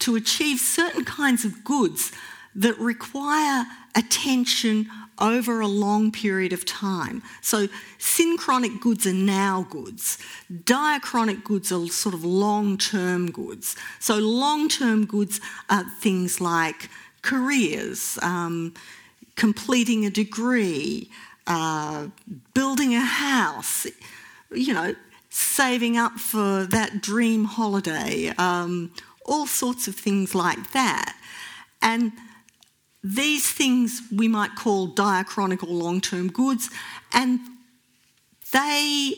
[0.04, 2.12] to achieve certain kinds of goods
[2.56, 4.90] that require attention
[5.20, 7.24] over a long period of time.
[7.42, 7.68] So,
[8.00, 10.18] synchronic goods are now goods,
[10.52, 13.76] diachronic goods are sort of long term goods.
[14.00, 15.40] So, long term goods
[15.70, 16.90] are things like
[17.22, 18.74] careers, um,
[19.36, 21.10] completing a degree,
[21.48, 22.08] uh,
[22.54, 23.88] building a house,
[24.52, 24.96] you know,
[25.30, 28.92] saving up for that dream holiday, um,
[29.26, 31.16] all sorts of things like that.
[31.82, 32.12] And
[33.04, 36.70] these things we might call diachronic or long term goods,
[37.12, 37.40] and
[38.52, 39.16] they,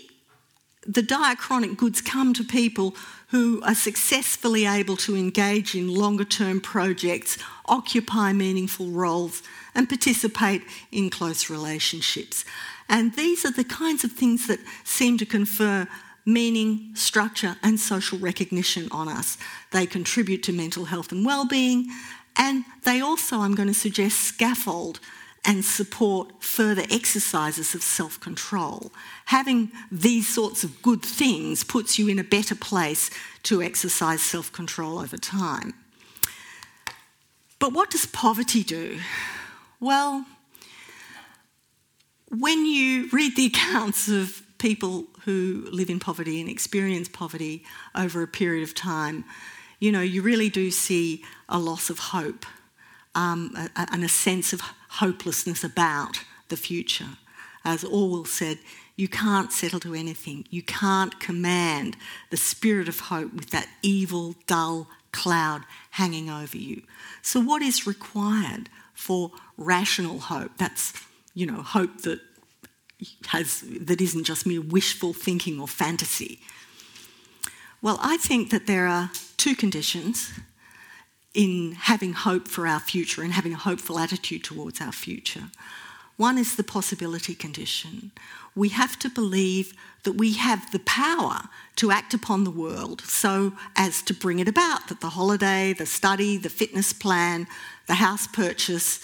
[0.87, 2.95] the diachronic goods come to people
[3.29, 9.43] who are successfully able to engage in longer term projects, occupy meaningful roles,
[9.75, 12.45] and participate in close relationships.
[12.87, 15.87] And these are the kinds of things that seem to confer
[16.25, 19.37] meaning, structure, and social recognition on us.
[19.71, 21.89] They contribute to mental health and well-being,
[22.35, 24.99] and they also, I'm going to suggest, scaffold
[25.45, 28.91] and support further exercises of self control.
[29.25, 33.11] Having these sorts of good things puts you in a better place
[33.43, 35.73] to exercise self control over time.
[37.59, 38.99] But what does poverty do?
[39.79, 40.25] Well,
[42.29, 47.63] when you read the accounts of people who live in poverty and experience poverty
[47.93, 49.25] over a period of time,
[49.79, 52.45] you know, you really do see a loss of hope
[53.13, 57.17] um, and a sense of hopelessness about the future.
[57.63, 58.59] As Orwell said,
[58.95, 60.45] you can't settle to anything.
[60.49, 61.97] You can't command
[62.29, 66.83] the spirit of hope with that evil, dull cloud hanging over you.
[67.21, 70.51] So, what is required for rational hope?
[70.57, 70.93] That's,
[71.33, 72.19] you know, hope that
[73.27, 76.39] has that isn't just mere wishful thinking or fantasy.
[77.81, 80.31] Well, I think that there are two conditions
[81.33, 85.51] in having hope for our future and having a hopeful attitude towards our future.
[86.17, 88.11] One is the possibility condition.
[88.55, 93.53] We have to believe that we have the power to act upon the world so
[93.75, 97.47] as to bring it about, that the holiday, the study, the fitness plan,
[97.87, 99.01] the house purchase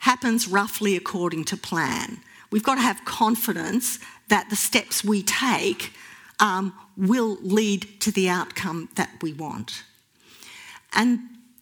[0.00, 2.18] happens roughly according to plan.
[2.50, 5.92] We've got to have confidence that the steps we take
[6.38, 9.84] um, will lead to the outcome that we want.
[10.92, 11.20] And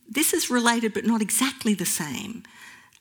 [0.08, 2.44] this is related but not exactly the same.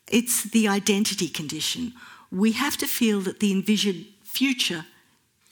[0.08, 1.94] It's the identity condition.
[2.32, 4.86] We have to feel that the envisioned future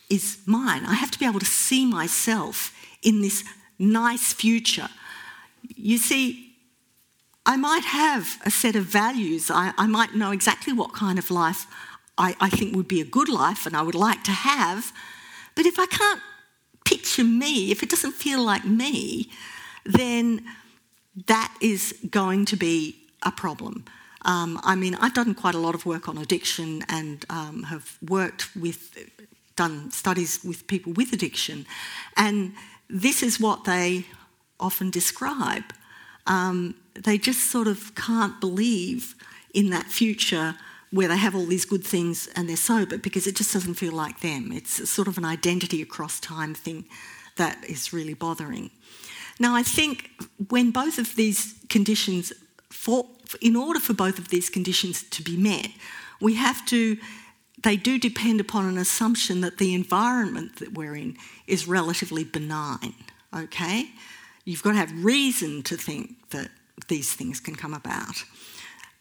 [0.09, 0.85] is mine.
[0.85, 3.43] I have to be able to see myself in this
[3.79, 4.89] nice future.
[5.75, 6.53] You see,
[7.45, 9.51] I might have a set of values.
[9.51, 11.65] I, I might know exactly what kind of life
[12.17, 14.91] I, I think would be a good life and I would like to have.
[15.55, 16.21] But if I can't
[16.85, 19.29] picture me, if it doesn't feel like me,
[19.85, 20.45] then
[21.27, 23.85] that is going to be a problem.
[24.23, 27.97] Um, I mean, I've done quite a lot of work on addiction and um, have
[28.07, 28.97] worked with,
[29.55, 31.65] done studies with people with addiction,
[32.17, 32.53] and
[32.89, 34.05] this is what they
[34.59, 35.63] often describe.
[36.25, 39.15] Um, they just sort of can't believe
[39.53, 40.55] in that future
[40.95, 43.91] where they have all these good things and they're sober because it just doesn't feel
[43.91, 44.51] like them.
[44.53, 46.85] It's sort of an identity across time thing
[47.35, 48.71] that is really bothering.
[49.37, 50.09] Now, I think
[50.47, 52.31] when both of these conditions,
[52.69, 53.05] for,
[53.41, 55.67] in order for both of these conditions to be met,
[56.21, 56.97] we have to,
[57.61, 62.95] they do depend upon an assumption that the environment that we're in is relatively benign,
[63.35, 63.89] okay?
[64.45, 66.51] You've got to have reason to think that
[66.87, 68.23] these things can come about.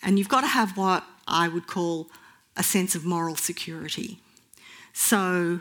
[0.05, 2.09] And you've got to have what I would call
[2.57, 4.19] a sense of moral security.
[4.93, 5.61] So,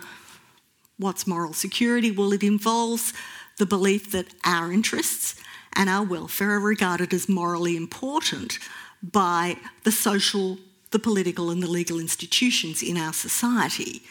[0.98, 2.12] what's moral security?
[2.12, 3.14] Well, it involves
[3.58, 5.36] the belief that our interests
[5.76, 8.60] and our welfare are regarded as morally important
[9.02, 10.60] by the social,
[10.92, 14.04] the political, and the legal institutions in our society.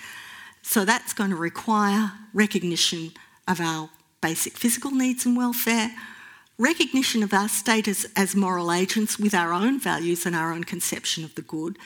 [0.62, 3.12] So that's going to require recognition
[3.47, 3.90] of our
[4.21, 5.90] basic physical needs and welfare,
[6.62, 11.25] recognition of our status as moral agents with our own values and our own conception
[11.25, 11.77] of the good,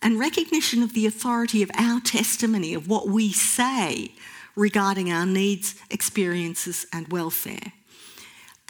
[0.00, 4.12] and recognition of the authority of our testimony, of what we say
[4.54, 7.72] regarding our needs, experiences, and welfare.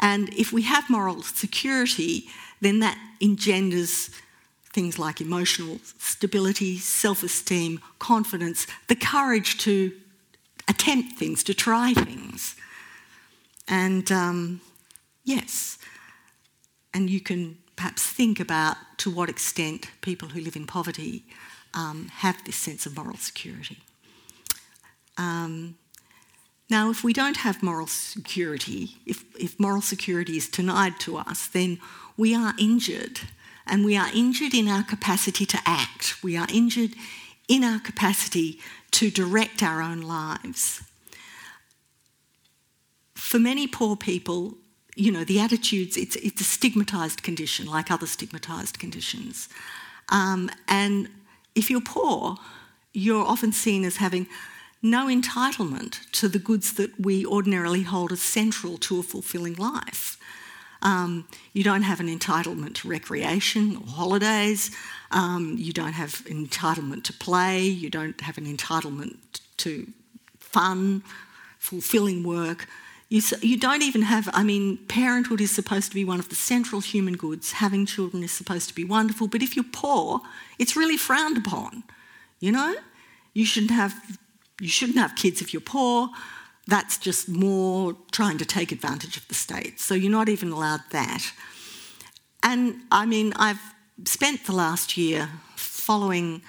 [0.00, 2.24] And if we have moral security,
[2.60, 4.10] then that engenders
[4.72, 9.92] things like emotional stability, self esteem, confidence, the courage to
[10.68, 12.56] attempt things, to try things.
[13.68, 14.60] And um,
[15.30, 15.78] yes,
[16.92, 21.24] and you can perhaps think about to what extent people who live in poverty
[21.72, 23.78] um, have this sense of moral security.
[25.16, 25.76] Um,
[26.68, 31.48] now, if we don't have moral security, if, if moral security is denied to us,
[31.48, 31.78] then
[32.16, 33.20] we are injured.
[33.66, 36.22] And we are injured in our capacity to act.
[36.22, 36.94] We are injured
[37.48, 38.58] in our capacity
[38.92, 40.82] to direct our own lives.
[43.14, 44.54] For many poor people,
[45.00, 49.48] you know, the attitudes, it's, it's a stigmatised condition like other stigmatised conditions.
[50.10, 51.08] Um, and
[51.54, 52.36] if you're poor,
[52.92, 54.26] you're often seen as having
[54.82, 60.18] no entitlement to the goods that we ordinarily hold as central to a fulfilling life.
[60.82, 64.70] Um, you don't have an entitlement to recreation or holidays.
[65.10, 67.62] Um, you don't have an entitlement to play.
[67.62, 69.16] You don't have an entitlement
[69.58, 69.86] to
[70.38, 71.02] fun,
[71.58, 72.66] fulfilling work.
[73.10, 76.36] You, you don't even have, I mean, parenthood is supposed to be one of the
[76.36, 77.52] central human goods.
[77.52, 80.20] Having children is supposed to be wonderful, but if you're poor,
[80.60, 81.82] it's really frowned upon.
[82.38, 82.76] You know?
[83.34, 83.94] You shouldn't have
[84.60, 86.10] you shouldn't have kids if you're poor.
[86.66, 89.80] That's just more trying to take advantage of the state.
[89.80, 91.32] So you're not even allowed that.
[92.42, 93.60] And I mean, I've
[94.04, 96.42] spent the last year following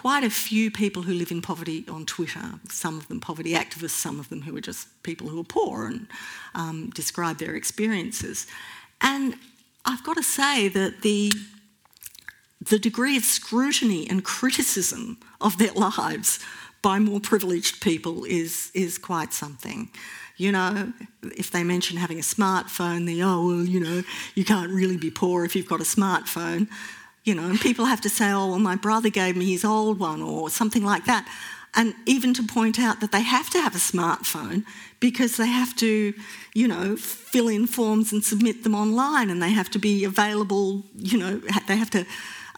[0.00, 3.90] quite a few people who live in poverty on Twitter, some of them poverty activists,
[3.90, 6.06] some of them who are just people who are poor and
[6.54, 8.46] um, describe their experiences.
[9.02, 9.34] And
[9.84, 11.30] I've got to say that the,
[12.62, 16.38] the degree of scrutiny and criticism of their lives
[16.80, 19.90] by more privileged people is, is quite something.
[20.38, 20.94] You know,
[21.36, 24.02] if they mention having a smartphone, they, oh, well, you know,
[24.34, 26.68] you can't really be poor if you've got a smartphone.
[27.24, 29.98] You know, and people have to say, oh, well, my brother gave me his old
[29.98, 31.28] one or something like that.
[31.74, 34.64] And even to point out that they have to have a smartphone
[34.98, 36.12] because they have to,
[36.54, 40.82] you know, fill in forms and submit them online and they have to be available,
[40.96, 41.36] you know,
[41.68, 42.04] they have to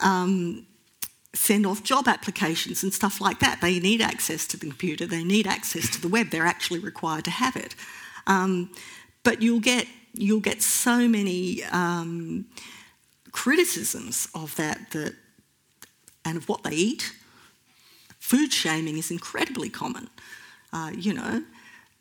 [0.00, 0.66] um,
[1.34, 3.60] send off job applications and stuff like that.
[3.60, 7.24] They need access to the computer, they need access to the web, they're actually required
[7.24, 7.74] to have it.
[8.26, 8.70] Um,
[9.24, 12.46] but you'll get, you'll get so many um,
[13.32, 15.14] criticisms of that, that
[16.24, 17.14] and of what they eat.
[18.18, 20.08] Food shaming is incredibly common.
[20.72, 21.42] Uh, you know,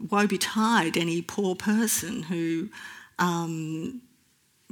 [0.09, 2.69] woe betide any poor person who
[3.19, 4.01] um,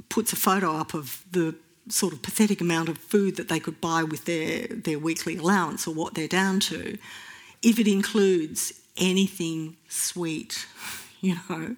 [0.08, 1.54] puts a photo up of the
[1.88, 5.86] sort of pathetic amount of food that they could buy with their, their weekly allowance
[5.86, 6.96] or what they're down to,
[7.62, 10.66] if it includes anything sweet,
[11.20, 11.76] you know,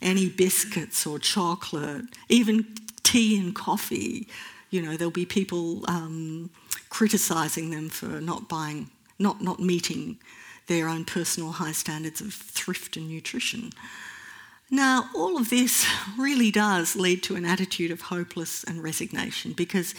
[0.00, 2.66] any biscuits or chocolate, even
[3.04, 4.26] tea and coffee,
[4.70, 6.50] you know, there'll be people um,
[6.88, 10.18] criticising them for not buying, not, not meeting
[10.66, 13.70] their own personal high standards of thrift and nutrition.
[14.70, 15.86] Now, all of this
[16.18, 19.94] really does lead to an attitude of hopeless and resignation because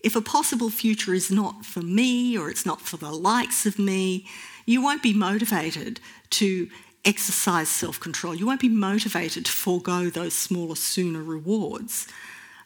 [0.00, 3.78] if a possible future is not for me or it's not for the likes of
[3.78, 4.26] me,
[4.64, 6.68] you won't be motivated to
[7.04, 8.34] exercise self control.
[8.34, 12.06] You won't be motivated to forego those smaller, sooner rewards.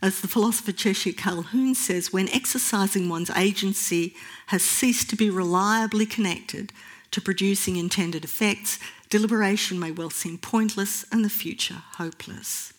[0.03, 4.15] As the philosopher Cheshire Calhoun says, when exercising one's agency
[4.47, 6.73] has ceased to be reliably connected
[7.11, 8.79] to producing intended effects,
[9.11, 12.73] deliberation may well seem pointless and the future hopeless.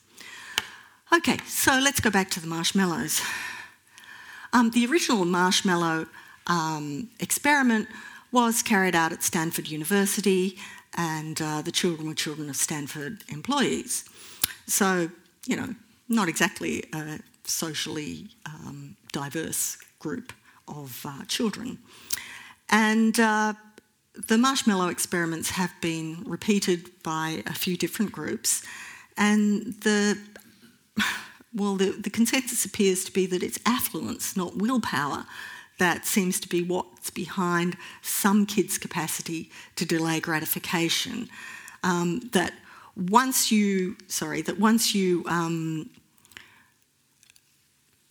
[1.14, 3.22] Okay, so let's go back to the marshmallows.
[4.54, 6.08] Um, the original marshmallow
[6.48, 7.88] um, experiment
[8.32, 10.58] was carried out at Stanford University,
[10.96, 14.06] and uh, the children were children of Stanford employees.
[14.68, 15.12] So,
[15.46, 15.76] you know,
[16.12, 20.34] not exactly a socially um, diverse group
[20.68, 21.78] of uh, children.
[22.70, 23.54] And uh,
[24.28, 28.64] the marshmallow experiments have been repeated by a few different groups,
[29.18, 30.18] and the
[31.54, 35.26] well, the, the consensus appears to be that it's affluence, not willpower,
[35.80, 41.28] that seems to be what's behind some kids' capacity to delay gratification.
[41.84, 42.54] Um, that
[42.96, 45.90] once you, sorry, that once you, um,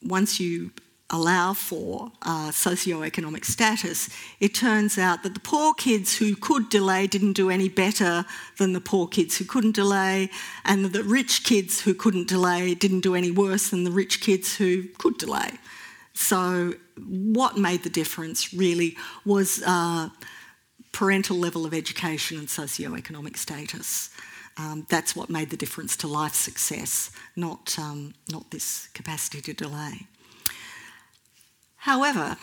[0.03, 0.70] once you
[1.11, 7.07] allow for uh, socioeconomic status, it turns out that the poor kids who could delay
[7.07, 8.24] didn't do any better
[8.59, 10.30] than the poor kids who couldn't delay,
[10.64, 14.57] and the rich kids who couldn't delay didn't do any worse than the rich kids
[14.57, 15.51] who could delay.
[16.14, 16.74] So,
[17.07, 20.11] what made the difference really was uh,
[20.92, 24.11] parental level of education and socioeconomic status.
[24.61, 29.54] Um, that's what made the difference to life success, not, um, not this capacity to
[29.54, 30.06] delay.
[31.76, 32.36] However,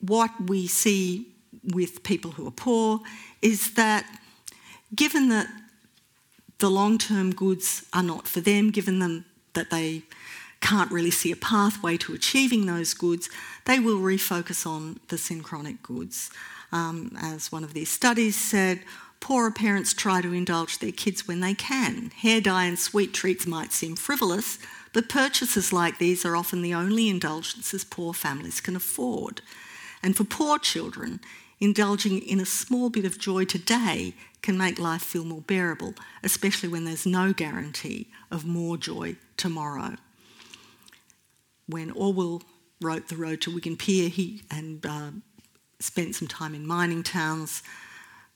[0.00, 1.26] what we see
[1.64, 3.00] with people who are poor
[3.40, 4.06] is that
[4.94, 5.48] given that
[6.58, 9.24] the long term goods are not for them, given them
[9.54, 10.02] that they
[10.60, 13.28] can't really see a pathway to achieving those goods,
[13.64, 16.30] they will refocus on the synchronic goods.
[16.70, 18.80] Um, as one of these studies said,
[19.22, 22.10] poorer parents try to indulge their kids when they can.
[22.16, 24.58] Hair dye and sweet treats might seem frivolous,
[24.92, 29.40] but purchases like these are often the only indulgences poor families can afford.
[30.02, 31.20] And for poor children,
[31.60, 35.94] indulging in a small bit of joy today can make life feel more bearable,
[36.24, 39.94] especially when there's no guarantee of more joy tomorrow.
[41.68, 42.42] When Orwell
[42.80, 45.10] wrote The Road to Wigan Pier he, and uh,
[45.78, 47.62] spent some time in mining towns,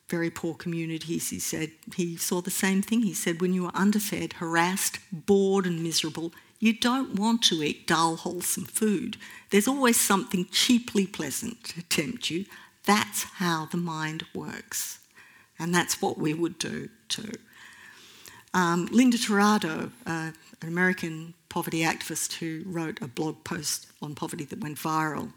[0.09, 3.03] very poor communities, he said, he saw the same thing.
[3.03, 7.87] He said, when you are underfed, harassed, bored, and miserable, you don't want to eat
[7.87, 9.17] dull, wholesome food.
[9.51, 12.47] There's always something cheaply pleasant to tempt you.
[12.85, 15.01] That's how the mind works.
[15.59, 17.33] And that's what we would do too.
[18.55, 20.31] Um, Linda Tirado, uh,
[20.63, 25.33] an American poverty activist who wrote a blog post on poverty that went viral,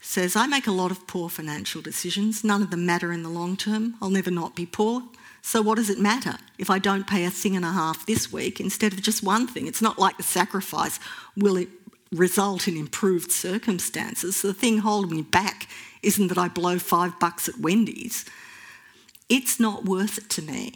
[0.00, 2.42] says, I make a lot of poor financial decisions.
[2.42, 3.96] None of them matter in the long term.
[4.00, 5.02] I'll never not be poor.
[5.42, 8.32] So, what does it matter if I don't pay a thing and a half this
[8.32, 9.66] week instead of just one thing?
[9.66, 11.00] It's not like the sacrifice
[11.36, 11.68] will it
[12.12, 14.42] result in improved circumstances.
[14.42, 15.68] The thing holding me back
[16.02, 18.24] isn't that I blow five bucks at Wendy's.
[19.28, 20.74] It's not worth it to me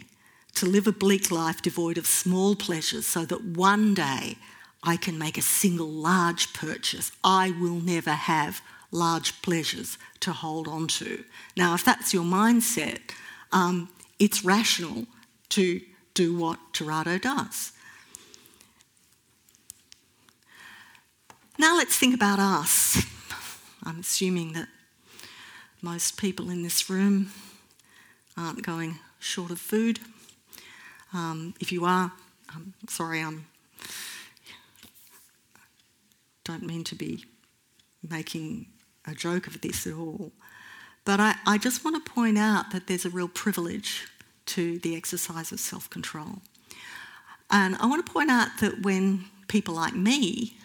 [0.55, 4.37] to live a bleak life devoid of small pleasures so that one day
[4.81, 7.11] I can make a single large purchase.
[7.23, 8.61] I will never have
[8.95, 11.23] large pleasures to hold on to.
[11.55, 12.99] Now, if that's your mindset,
[13.51, 15.05] um, it's rational
[15.49, 15.81] to
[16.13, 17.73] do what Tirado does.
[21.57, 23.05] Now let's think about us.
[23.83, 24.67] I'm assuming that
[25.81, 27.31] most people in this room
[28.37, 29.99] aren't going short of food.
[31.13, 32.11] Um, if you are,
[32.53, 33.45] I'm sorry, I'm
[36.43, 37.25] don't mean to be
[38.07, 38.67] making
[39.07, 40.31] a joke of this at all.
[41.03, 44.07] But I, I just want to point out that there's a real privilege
[44.47, 46.41] to the exercise of self control.
[47.51, 50.57] And I want to point out that when people like me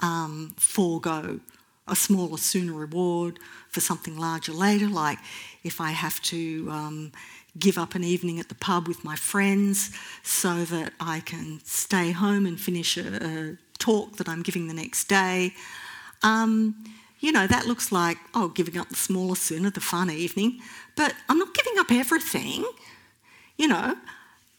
[0.00, 1.40] um, forego
[1.86, 5.18] a smaller, sooner reward for something larger later, like
[5.62, 7.12] if I have to um,
[7.58, 9.90] give up an evening at the pub with my friends
[10.22, 14.74] so that I can stay home and finish a, a talk that I'm giving the
[14.74, 15.52] next day.
[16.22, 16.84] Um,
[17.24, 20.60] you know, that looks like, oh, giving up the smaller sooner, the fun evening.
[20.94, 22.66] But I'm not giving up everything.
[23.56, 23.96] You know,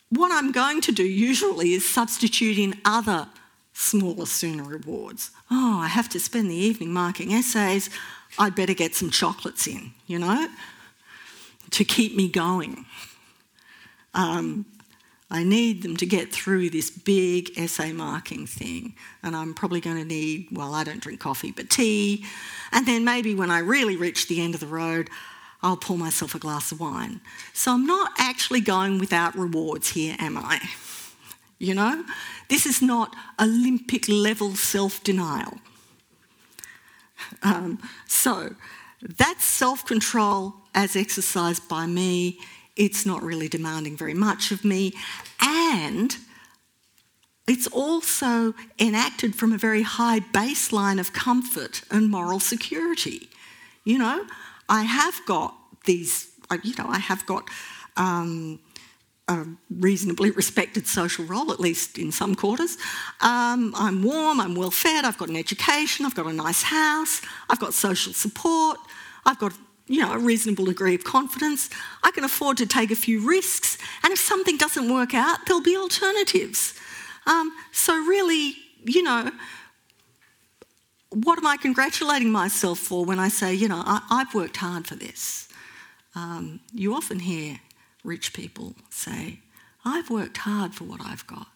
[0.10, 3.28] what I'm going to do usually is substitute in other
[3.74, 5.30] smaller sooner rewards.
[5.52, 7.92] Oh, I have to spend the evening marking essays.
[8.40, 10.48] I'd better get some chocolates in, you know,
[11.70, 12.88] to keep me going.
[14.16, 14.66] Um,
[15.32, 18.94] I need them to get through this big essay marking thing.
[19.24, 22.26] And I'm probably going to need, well, I don't drink coffee, but tea.
[22.72, 25.10] And then maybe when I really reach the end of the road,
[25.64, 27.22] I'll pour myself a glass of wine.
[27.54, 30.62] So I'm not actually going without rewards here, am I?
[31.58, 32.06] You know?
[32.50, 35.58] This is not Olympic level self denial.
[37.42, 38.56] Um, so
[39.02, 42.40] that's self control as exercised by me.
[42.76, 44.94] It's not really demanding very much of me.
[45.42, 46.16] And
[47.48, 53.30] it's also enacted from a very high baseline of comfort and moral security.
[53.84, 54.26] You know,
[54.68, 55.56] I have got
[55.86, 56.30] these,
[56.64, 57.50] you know, I have got
[57.98, 58.60] um,
[59.28, 62.78] a reasonably respected social role, at least in some quarters.
[63.22, 67.22] Um, I'm warm, I'm well fed, I've got an education, I've got a nice house,
[67.50, 68.80] I've got social support,
[69.26, 69.54] I've got
[69.88, 71.70] you know, a reasonable degree of confidence.
[72.04, 75.62] I can afford to take a few risks, and if something doesn't work out, there'll
[75.62, 76.74] be alternatives.
[77.26, 79.32] Um, so, really, you know,
[81.10, 84.86] what am I congratulating myself for when I say, you know, I, have worked hard
[84.88, 85.48] for this?
[86.14, 87.60] Um, you often hear
[88.04, 89.40] rich people say,
[89.84, 91.48] I've worked hard for what I've got.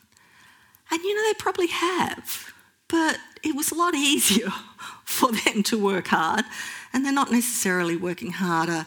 [0.91, 2.53] And you know, they probably have,
[2.88, 4.49] but it was a lot easier
[5.03, 6.45] for them to work hard,
[6.93, 8.85] and they're not necessarily working harder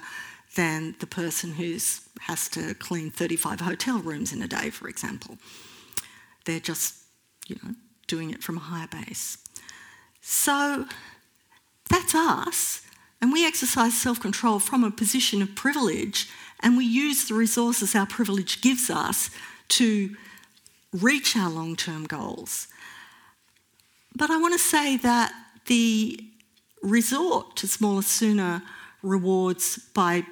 [0.55, 1.79] than the person who
[2.21, 5.39] has to clean 35 hotel rooms in a day, for example.
[6.45, 6.97] They're just,
[7.47, 7.75] you know,
[8.07, 9.39] doing it from a higher base.
[10.21, 10.87] So
[11.91, 12.83] that's us,
[13.21, 16.29] and we exercise self control from a position of privilege,
[16.61, 19.31] and we use the resources our privilege gives us
[19.69, 20.15] to
[20.93, 22.69] reach our long term goals.
[24.15, 25.33] But I want to say that
[25.67, 26.21] the
[26.83, 28.63] resort to smaller, sooner
[29.03, 30.25] rewards by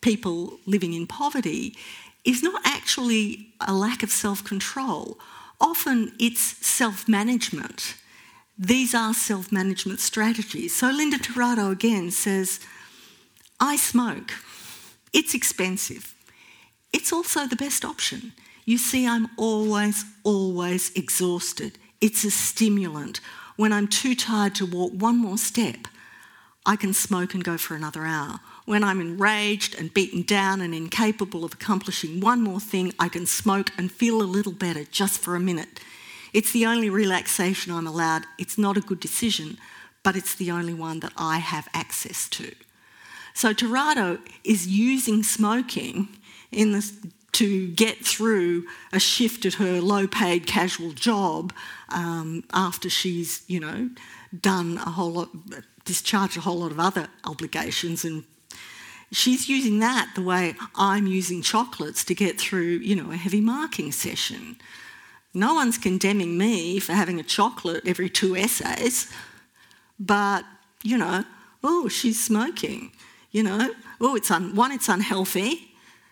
[0.00, 1.76] people living in poverty
[2.24, 5.18] is not actually a lack of self control.
[5.60, 7.96] Often it's self management.
[8.58, 10.74] These are self management strategies.
[10.76, 12.60] So Linda Tirado again says,
[13.60, 14.32] I smoke.
[15.12, 16.14] It's expensive.
[16.92, 18.32] It's also the best option.
[18.64, 21.78] You see, I'm always, always exhausted.
[22.00, 23.20] It's a stimulant.
[23.58, 25.88] When I'm too tired to walk one more step,
[26.64, 28.38] I can smoke and go for another hour.
[28.66, 33.26] When I'm enraged and beaten down and incapable of accomplishing one more thing, I can
[33.26, 35.80] smoke and feel a little better just for a minute.
[36.32, 38.26] It's the only relaxation I'm allowed.
[38.38, 39.58] It's not a good decision,
[40.04, 42.54] but it's the only one that I have access to.
[43.34, 46.10] So Tirado is using smoking
[46.52, 46.92] in this,
[47.38, 51.52] to get through a shift at her low-paid casual job
[51.90, 53.90] um, after she's, you know,
[54.40, 55.28] done a whole lot,
[55.84, 58.04] discharged a whole lot of other obligations.
[58.04, 58.24] And
[59.12, 63.40] she's using that the way I'm using chocolates to get through, you know, a heavy
[63.40, 64.56] marking session.
[65.32, 69.12] No one's condemning me for having a chocolate every two essays,
[69.98, 70.44] but,
[70.82, 71.24] you know,
[71.62, 72.90] oh, she's smoking,
[73.30, 75.67] you know, oh, it's un- one, it's unhealthy,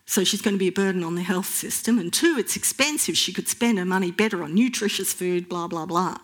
[0.07, 1.99] so she's going to be a burden on the health system.
[1.99, 3.17] And two, it's expensive.
[3.17, 6.19] She could spend her money better on nutritious food, blah, blah, blah.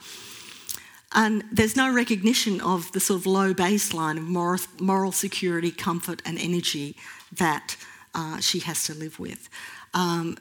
[1.14, 6.38] And there's no recognition of the sort of low baseline of moral, security, comfort, and
[6.38, 6.96] energy
[7.32, 7.76] that
[8.14, 9.48] uh, she has to live with.
[9.92, 10.38] Um,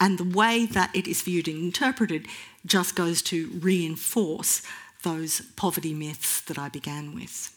[0.00, 2.26] and the way that it is viewed and interpreted
[2.66, 4.62] just goes to reinforce
[5.04, 7.54] those poverty myths that I began with.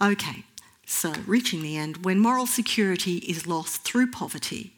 [0.00, 0.44] Okay,
[0.90, 4.72] so reaching the end, when moral security is lost through poverty,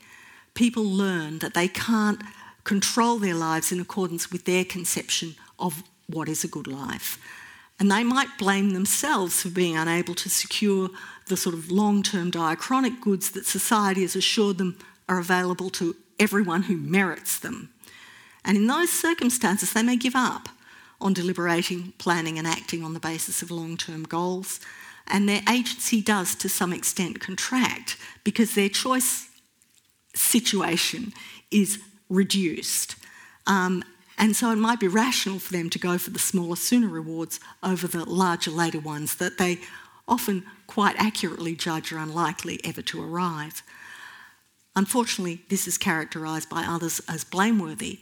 [0.55, 2.21] people learn that they can't
[2.65, 7.17] control their lives in accordance with their conception of what is a good life.
[7.79, 10.91] And they might blame themselves for being unable to secure
[11.29, 15.95] the sort of long term diachronic goods that society has assured them are available to
[16.19, 17.71] everyone who merits them.
[18.45, 20.49] And in those circumstances, they may give up
[21.01, 24.59] on deliberating, planning, and acting on the basis of long term goals.
[25.11, 29.29] And their agency does, to some extent, contract because their choice
[30.15, 31.13] situation
[31.51, 32.97] is reduced.
[33.47, 33.83] Um,
[34.19, 37.41] and so it might be rational for them to go for the smaller, sooner rewards
[37.63, 39.59] over the larger, later ones that they
[40.07, 43.63] often quite accurately judge are unlikely ever to arrive.
[44.77, 48.01] Unfortunately, this is characterised by others as blameworthy,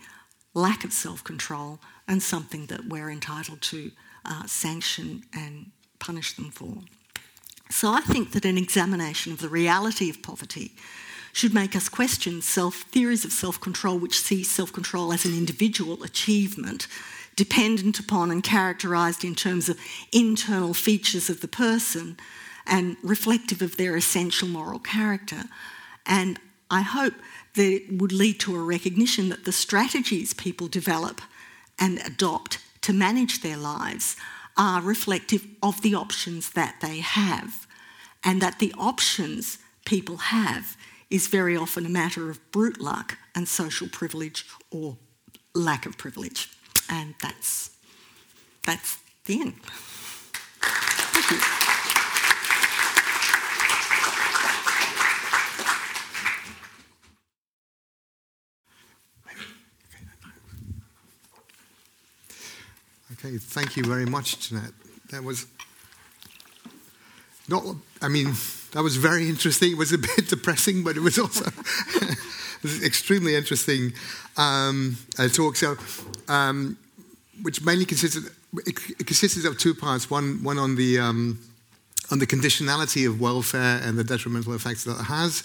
[0.54, 3.92] lack of self control, and something that we're entitled to
[4.24, 6.78] uh, sanction and punish them for.
[7.70, 10.72] So I think that an examination of the reality of poverty
[11.32, 15.36] should make us question self theories of self control, which see self control as an
[15.36, 16.86] individual achievement
[17.36, 19.78] dependent upon and characterised in terms of
[20.12, 22.16] internal features of the person
[22.66, 25.44] and reflective of their essential moral character.
[26.04, 27.14] And I hope
[27.54, 31.20] that it would lead to a recognition that the strategies people develop
[31.78, 34.16] and adopt to manage their lives
[34.58, 37.66] are reflective of the options that they have,
[38.24, 40.76] and that the options people have
[41.08, 44.96] is very often a matter of brute luck and social privilege or
[45.54, 46.50] lack of privilege.
[46.90, 47.70] And that's,
[48.66, 49.54] that's the end.
[50.60, 51.67] Thank you.
[63.18, 64.70] Okay, thank you very much, Jeanette.
[65.10, 65.46] That was
[67.48, 67.64] not,
[68.00, 68.32] I mean,
[68.72, 69.72] that was very interesting.
[69.72, 71.46] It was a bit depressing, but it was also
[72.84, 73.92] extremely interesting
[74.36, 75.56] um, uh, talk.
[75.56, 75.76] So,
[76.28, 76.76] um,
[77.42, 78.22] which mainly consisted
[78.66, 80.08] it, it consisted of two parts.
[80.08, 81.40] One one on the um,
[82.12, 85.42] on the conditionality of welfare and the detrimental effects that it has,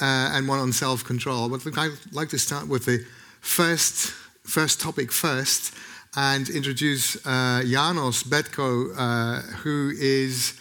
[0.00, 1.50] uh, and one on self control.
[1.50, 3.04] But I'd like to start with the
[3.42, 4.12] first
[4.44, 5.74] first topic first
[6.16, 10.54] and introduce uh, János Betkó, uh, who is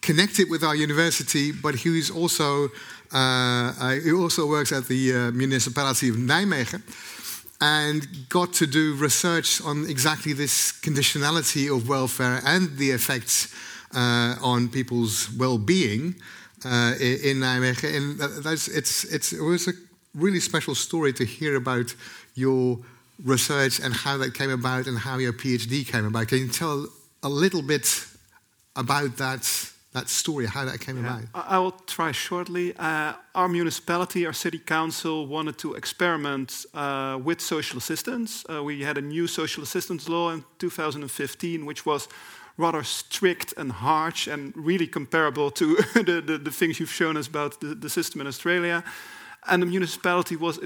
[0.00, 2.70] connected with our university, but who's also
[3.12, 6.82] uh, uh, he also works at the uh, municipality of Nijmegen
[7.60, 13.52] and got to do research on exactly this conditionality of welfare and the effects
[13.94, 16.14] uh, on people's well-being
[16.64, 17.96] in Nijmegen.
[17.96, 19.72] And that's, it's, it's, it was a
[20.14, 21.94] really special story to hear about
[22.34, 22.78] your
[23.24, 26.28] research and how that came about and how your PhD came about.
[26.28, 26.86] Can you tell
[27.22, 28.06] a little bit
[28.76, 31.28] about that that story, how that came yeah, about?
[31.34, 32.76] I will try shortly.
[32.76, 38.44] Uh, our municipality, our city council, wanted to experiment uh, with social assistance.
[38.48, 42.08] Uh, we had a new social assistance law in 2015, which was
[42.56, 47.26] rather strict and harsh and really comparable to the, the, the, things you've shown us
[47.26, 48.84] about the, the system in Australia.
[49.48, 50.60] And the municipality was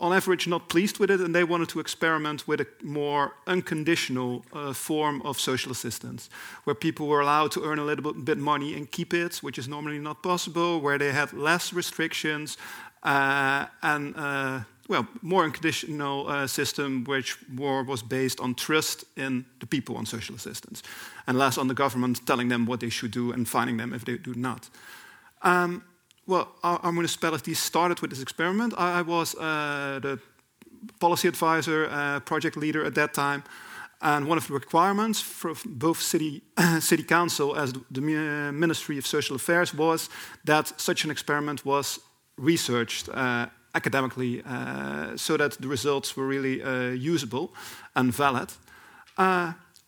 [0.00, 4.44] on average not pleased with it and they wanted to experiment with a more unconditional
[4.52, 6.30] uh, form of social assistance
[6.64, 9.68] where people were allowed to earn a little bit money and keep it which is
[9.68, 12.56] normally not possible where they had less restrictions
[13.02, 19.44] uh, and uh, well more unconditional uh, system which more was based on trust in
[19.60, 20.82] the people on social assistance
[21.26, 24.04] and less on the government telling them what they should do and finding them if
[24.04, 24.68] they do not.
[25.42, 25.82] Um,
[26.26, 28.74] well, our, municipality started with this experiment.
[28.76, 30.18] I, I was uh, the
[30.98, 33.42] policy advisor, uh, project leader at that time.
[34.00, 36.42] And one of the requirements for both city,
[36.80, 40.10] city council as the Ministry of Social Affairs was
[40.44, 42.00] that such an experiment was
[42.36, 47.52] researched uh, academically uh, so that the results were really uh, usable
[47.94, 48.48] and valid.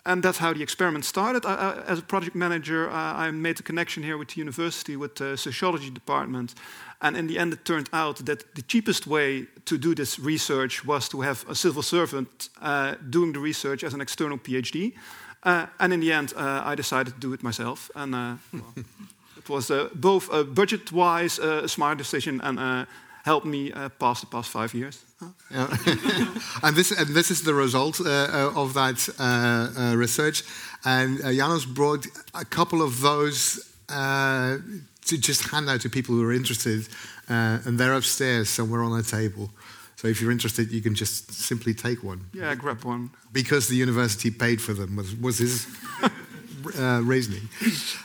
[0.07, 1.45] Uh, and that's how the experiment started.
[1.45, 4.97] I, I, as a project manager, uh, I made a connection here with the university,
[4.97, 6.55] with the sociology department.
[7.01, 10.85] And in the end, it turned out that the cheapest way to do this research
[10.85, 14.93] was to have a civil servant uh, doing the research as an external PhD.
[15.43, 17.91] Uh, and in the end, uh, I decided to do it myself.
[17.95, 18.75] And uh, well,
[19.37, 22.87] it was uh, both budget wise a smart decision and
[23.25, 25.05] helped me pass the past five years.
[25.51, 25.69] Yeah.
[26.63, 30.43] and, this, and this is the result uh, uh of that uh, uh, research.
[30.85, 34.59] And uh, János brought a couple of those uh,
[35.07, 36.89] to just hand out to people who are interested.
[37.29, 39.51] and they're upstairs somewhere on a table.
[39.97, 42.21] So if you're interested, you can just simply take one.
[42.35, 43.11] Yeah, grab one.
[43.33, 45.67] Because the university paid for them was, was his
[46.79, 47.49] uh, reasoning.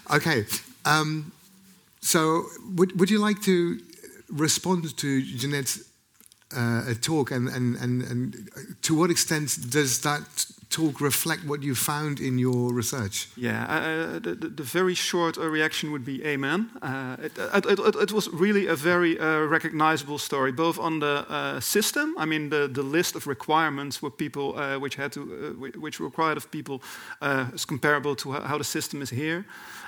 [0.09, 0.45] Okay.
[0.85, 1.31] Um,
[2.01, 2.45] so
[2.75, 3.79] would, would you like to
[4.29, 5.88] respond to Jeanette's
[6.55, 11.75] uh, talk and, and, and, and to what extent does that talk reflect what you
[11.75, 13.27] found in your research?
[13.35, 16.69] Yeah, uh, uh the, the, very short uh, reaction would be amen.
[16.81, 21.25] Uh, it, it, it, it, was really a very uh, recognizable story, both on the
[21.29, 25.21] uh, system, I mean the, the list of requirements where people, which had to,
[25.79, 26.81] which required of people
[27.53, 29.45] is comparable to how the system is here.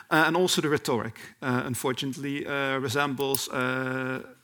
[0.10, 2.46] And also the rhetoric, unfortunately,
[2.80, 3.50] resembles,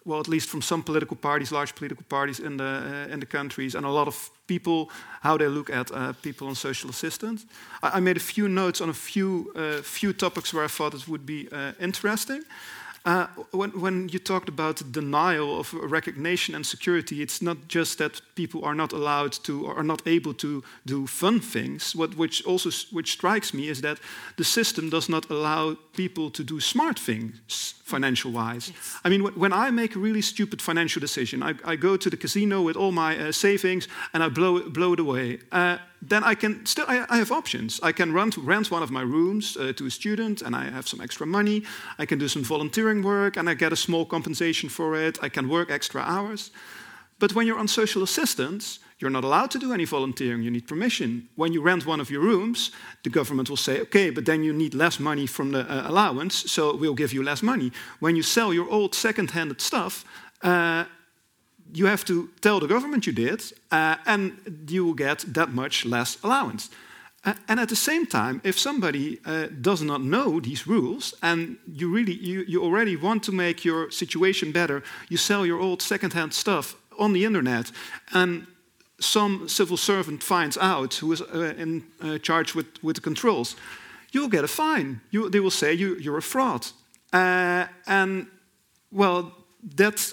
[0.08, 3.26] well, at least from some political parties, large political parties in the, uh, in the
[3.26, 4.90] countries, and a lot of people,
[5.22, 7.46] how they look at uh, people on social assistance.
[7.84, 10.94] I, I, made a few notes on a few, uh, few topics where I thought
[10.94, 11.50] it would be
[11.80, 12.44] interesting.
[13.08, 18.22] Uh, when, when, you talked about denial of recognition and security, it's not just that
[18.36, 21.96] people are not allowed to or are not able to do fun things.
[21.96, 24.00] What which also which strikes me is that
[24.36, 28.70] the system does not allow people to do smart things financial wise.
[28.70, 29.00] Yes.
[29.06, 32.18] I mean, when I make a really stupid financial decision, I, I go to the
[32.18, 35.40] casino with all my uh, savings and I blow, blow it away.
[35.52, 37.80] Uh, then I can still, I, I, have options.
[37.82, 40.88] I can rent, rent one of my rooms uh, to a student and I have
[40.88, 41.64] some extra money.
[41.98, 45.18] I can do some volunteering work and I get a small compensation for it.
[45.22, 46.52] I can work extra hours.
[47.20, 50.68] But when you're on social assistance, you're not allowed to do any volunteering, you need
[50.68, 51.30] permission.
[51.36, 52.72] When you rent one of your rooms,
[53.04, 56.52] the government will say, okay, but then you need less money from the uh, allowance,
[56.52, 57.72] so we'll give you less money.
[58.00, 60.04] When you sell your old second handed stuff,
[60.42, 60.86] uh,
[61.74, 63.42] you have to tell the government you did,
[63.72, 64.32] uh, and
[64.70, 66.70] you will get that much less allowance.
[67.26, 71.58] Uh, and at the same time, if somebody uh, does not know these rules and
[71.66, 75.82] you really you, you already want to make your situation better, you sell your old
[75.82, 77.72] second-hand stuff on the internet,
[78.14, 78.48] and
[79.00, 83.56] some civil servant finds out who is uh, in uh, charge with, with the controls,
[84.12, 85.02] you'll get a fine.
[85.12, 86.68] You, they will say you, you're a fraud.
[87.14, 88.28] Uh, and,
[88.92, 89.32] well,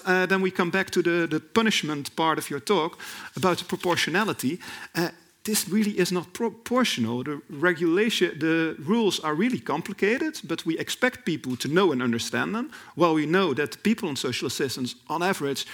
[0.04, 2.98] uh, then we come back to the, the punishment part of your talk
[3.36, 4.58] about the proportionality.
[4.94, 5.08] Uh,
[5.44, 7.22] this really is not proportional.
[7.22, 12.54] The regulation, the rules are really complicated, but we expect people to know and understand
[12.54, 12.70] them.
[12.94, 15.66] While we know that people on social assistance, on average,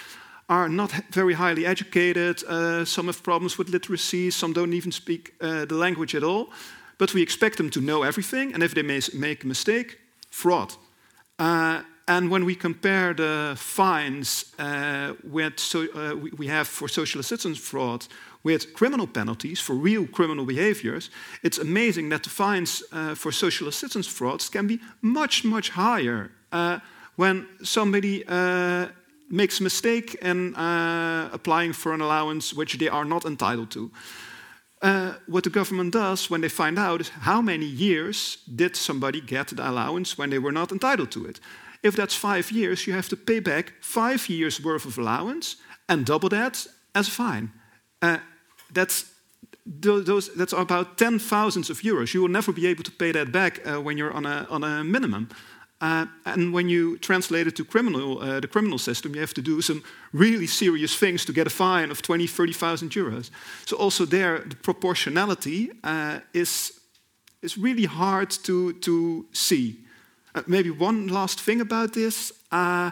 [0.49, 2.43] are not very highly educated.
[2.43, 4.31] Uh, some have problems with literacy.
[4.31, 6.49] Some don't even speak uh, the language at all.
[6.99, 8.53] But we expect them to know everything.
[8.53, 9.99] And if they make a mistake,
[10.31, 10.75] fraud.
[11.39, 17.21] Uh, and when we compare the fines uh, with so, uh, we, have for social
[17.21, 18.07] assistance fraud
[18.43, 21.11] with criminal penalties for real criminal behaviors,
[21.43, 26.31] it's amazing that the fines uh, for social assistance frauds can be much, much higher.
[27.17, 28.25] when somebody
[29.31, 33.91] makes a mistake in uh, applying for an allowance which they are not entitled to.
[34.83, 39.21] Uh, what the government does when they find out is how many years did somebody
[39.21, 41.39] get the allowance when they were not entitled to it.
[41.83, 45.57] If that's five years, you have to pay back five years worth of allowance
[45.89, 47.53] and double that as a fine.
[48.03, 48.19] Uh,
[48.73, 49.05] that's
[49.67, 52.15] those, that's about ten thousands of euros.
[52.15, 54.65] You will never be able to pay that back uh, when you're on a, on
[54.65, 55.29] a minimum.
[55.81, 59.41] Uh, and when you translate it to criminal, uh, the criminal system, you have to
[59.41, 63.31] do some really serious things to get a fine of 20, 30,000 euros.
[63.65, 66.79] So also there, the proportionality uh, is,
[67.41, 69.79] is really hard to, to see.
[70.35, 72.33] Uh, maybe one last thing about this.
[72.53, 72.91] Uh,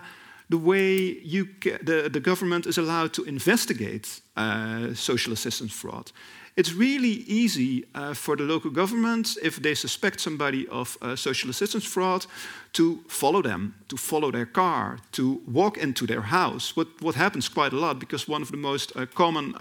[0.50, 1.46] the way you
[1.82, 6.10] the, the government is allowed to investigate uh, social assistance fraud.
[6.56, 11.50] It's really easy uh, for the local government, if they suspect somebody of uh, social
[11.50, 12.26] assistance fraud,
[12.72, 16.74] to follow them, to follow their car, to walk into their house.
[16.74, 19.54] What, what happens quite a lot, because one of the most common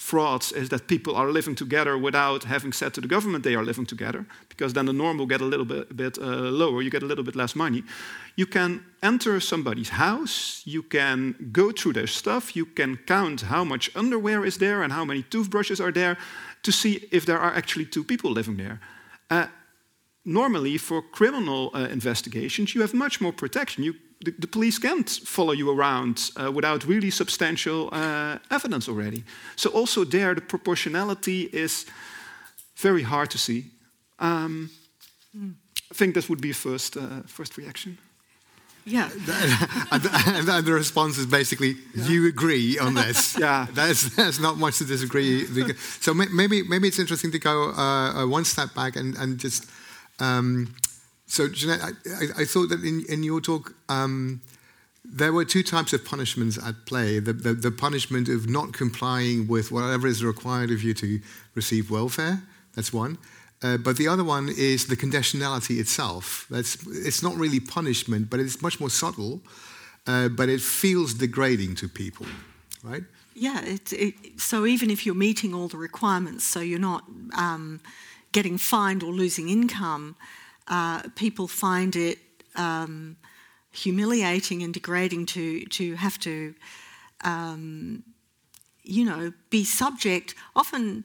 [0.00, 3.64] frauds is that people are living together without having said to the government they are
[3.64, 6.90] living together, because then the norm will get a little bit, bit uh, lower, you
[6.90, 7.82] get a little bit less money.
[8.34, 13.62] You can enter somebody's house, you can go through their stuff, you can count how
[13.62, 16.16] much underwear is there and how many toothbrushes are there
[16.62, 18.80] to see if there are actually two people living there.
[19.28, 19.46] Uh,
[20.24, 23.84] normally, for criminal uh, investigations, you have much more protection.
[23.84, 23.94] You
[24.24, 29.24] the, the, police can't follow you around uh, without really substantial uh, evidence already.
[29.56, 31.86] So also there, the proportionality is
[32.76, 33.70] very hard to see.
[34.18, 34.70] Um,
[35.36, 35.54] mm.
[35.90, 37.98] I think that would be a first, uh, first reaction.
[38.84, 39.10] Yeah.
[39.92, 42.04] and, and, the response is basically, yeah.
[42.06, 43.38] you agree on this.
[43.38, 43.66] yeah.
[43.72, 45.46] There's, there's not much to disagree.
[46.00, 49.66] so maybe, maybe it's interesting to go uh, uh, one step back and, and just
[50.18, 50.74] um,
[51.30, 54.40] so, Jeanette, I, I, I, thought that in, in your talk, um,
[55.04, 59.46] there were two types of punishments at play the, the, the, punishment of not complying
[59.46, 61.20] with whatever is required of you to
[61.54, 62.42] receive welfare,
[62.74, 63.16] that's one.
[63.62, 66.46] Uh, but the other one is the conditionality itself.
[66.50, 69.40] That's, it's not really punishment, but it's much more subtle,
[70.08, 72.26] uh, but it feels degrading to people,
[72.82, 73.04] right?
[73.34, 77.04] Yeah, it, it, so even if you're meeting all the requirements, so you're not
[77.38, 77.80] um,
[78.32, 80.16] getting fined or losing income,
[80.70, 82.18] uh, people find it
[82.56, 83.16] um,
[83.72, 86.54] humiliating and degrading to to have to,
[87.22, 88.02] um,
[88.82, 91.04] you know, be subject often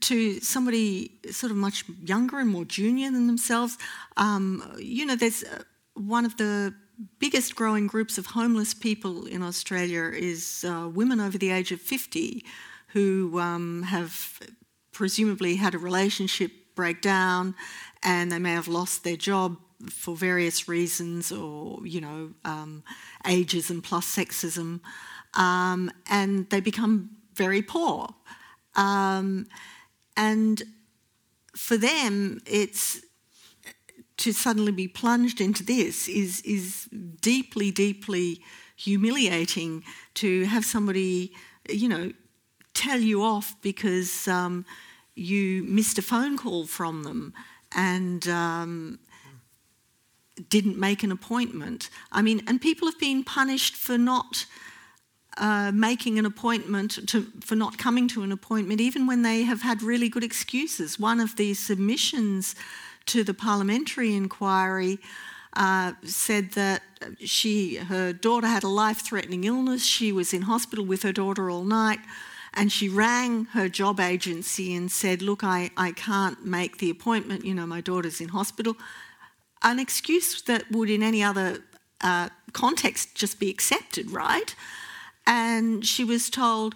[0.00, 3.76] to somebody sort of much younger and more junior than themselves.
[4.16, 6.72] Um, you know, there's uh, one of the
[7.18, 11.80] biggest growing groups of homeless people in Australia is uh, women over the age of
[11.80, 12.44] 50
[12.88, 14.38] who um, have
[14.92, 17.54] presumably had a relationship break down
[18.02, 22.82] and they may have lost their job for various reasons or, you know, um,
[23.24, 24.80] ageism plus sexism,
[25.34, 28.14] um, and they become very poor.
[28.76, 29.46] Um,
[30.16, 30.62] and
[31.56, 33.00] for them, it's
[34.18, 36.88] to suddenly be plunged into this is is
[37.20, 38.42] deeply, deeply
[38.76, 39.82] humiliating.
[40.14, 41.32] To have somebody,
[41.68, 42.12] you know,
[42.74, 44.66] tell you off because um,
[45.14, 47.32] you missed a phone call from them
[47.74, 48.98] and um,
[50.48, 51.90] didn't make an appointment.
[52.10, 54.46] I mean, and people have been punished for not
[55.36, 59.62] uh, making an appointment, to, for not coming to an appointment, even when they have
[59.62, 60.98] had really good excuses.
[60.98, 62.54] One of the submissions
[63.06, 64.98] to the parliamentary inquiry
[65.54, 66.82] uh, said that
[67.24, 69.84] she, her daughter had a life-threatening illness.
[69.84, 72.00] She was in hospital with her daughter all night.
[72.54, 77.44] And she rang her job agency and said, Look, I, I can't make the appointment.
[77.44, 78.76] You know, my daughter's in hospital.
[79.62, 81.62] An excuse that would, in any other
[82.00, 84.54] uh, context, just be accepted, right?
[85.26, 86.74] And she was told,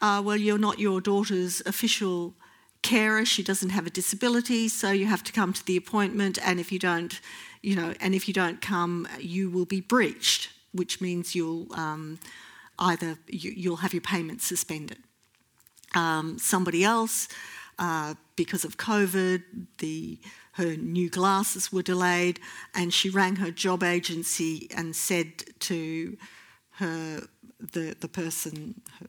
[0.00, 2.34] uh, Well, you're not your daughter's official
[2.82, 3.24] carer.
[3.24, 6.38] She doesn't have a disability, so you have to come to the appointment.
[6.44, 7.20] And if you don't,
[7.62, 11.72] you know, and if you don't come, you will be breached, which means you'll.
[11.74, 12.18] Um,
[12.78, 14.98] either you, will have your payments suspended.
[15.94, 17.28] Um, somebody else,
[17.78, 19.42] uh, because of COVID,
[19.78, 20.18] the
[20.52, 22.40] her new glasses were delayed,
[22.74, 26.16] and she rang her job agency and said to
[26.72, 27.22] her
[27.60, 29.06] the the person, her,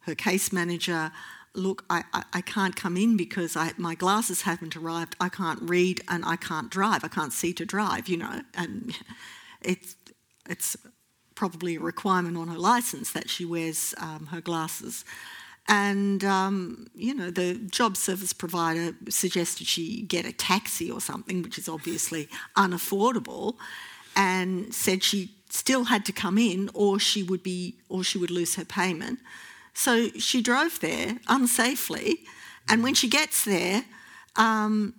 [0.00, 1.10] her case manager,
[1.54, 5.14] look, I, I, I, can't come in because I, my glasses haven't arrived.
[5.20, 7.04] I can't read and I can't drive.
[7.04, 8.42] I can't see to drive, you know.
[8.54, 8.96] And
[9.62, 9.96] it's,
[10.48, 10.76] it's
[11.34, 15.04] probably a requirement on her license that she wears um, her glasses.
[15.66, 21.42] And, um, you know, the job service provider suggested she get a taxi or something,
[21.42, 23.56] which is obviously unaffordable,
[24.14, 28.30] and said she still had to come in or she would be or she would
[28.30, 29.18] lose her payment.
[29.72, 32.18] So she drove there unsafely,
[32.68, 33.84] and when she gets there,
[34.36, 34.94] um,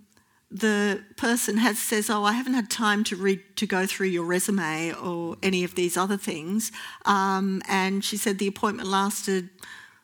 [0.52, 4.26] the person has says, "Oh, I haven't had time to read to go through your
[4.26, 6.72] resume or any of these other things,"
[7.06, 9.50] um, and she said the appointment lasted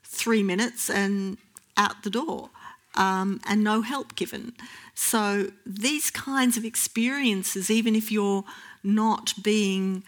[0.03, 1.37] three minutes and
[1.77, 2.49] out the door,
[2.95, 4.53] um, and no help given.
[4.95, 8.43] So these kinds of experiences, even if you're
[8.83, 10.03] not being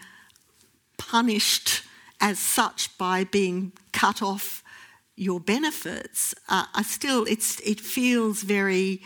[0.98, 1.82] punished
[2.20, 4.62] as such by being cut off
[5.16, 9.00] your benefits, uh, are still it's it feels very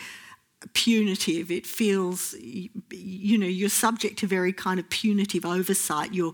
[0.74, 1.50] punitive.
[1.50, 6.14] It feels, you know, you're subject to very kind of punitive oversight.
[6.14, 6.32] Your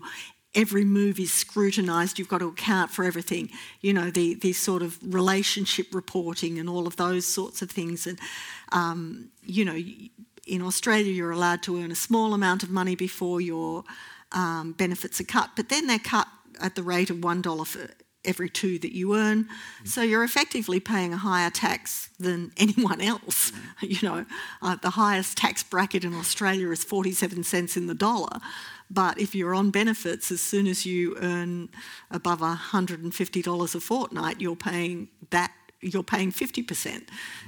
[0.53, 2.17] every move is scrutinised.
[2.17, 3.49] You've got to account for everything.
[3.81, 8.07] You know, the the sort of relationship reporting and all of those sorts of things.
[8.07, 8.19] And
[8.71, 9.77] um, you know,
[10.47, 13.83] in Australia, you're allowed to earn a small amount of money before your
[14.31, 16.27] um, benefits are cut, but then they're cut
[16.61, 17.89] at the rate of one dollar for
[18.25, 19.47] every two that you earn.
[19.83, 23.51] So you're effectively paying a higher tax than anyone else.
[23.81, 24.25] You know,
[24.61, 28.39] uh, the highest tax bracket in Australia is 47 cents in the dollar.
[28.89, 31.69] But if you're on benefits, as soon as you earn
[32.09, 35.51] above $150 a fortnight, you're paying that.
[35.81, 37.03] You're paying 50%,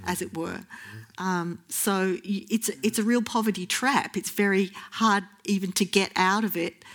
[0.06, 0.60] as it were.
[1.18, 4.16] Um, so it's it's a real poverty trap.
[4.16, 6.86] It's very hard even to get out of it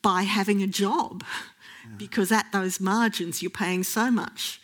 [0.00, 1.24] by having a job
[1.96, 4.60] because at those margins you're paying so much,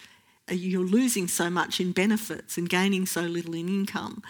[0.51, 4.23] uh, you're losing so much in benefits and gaining so little in income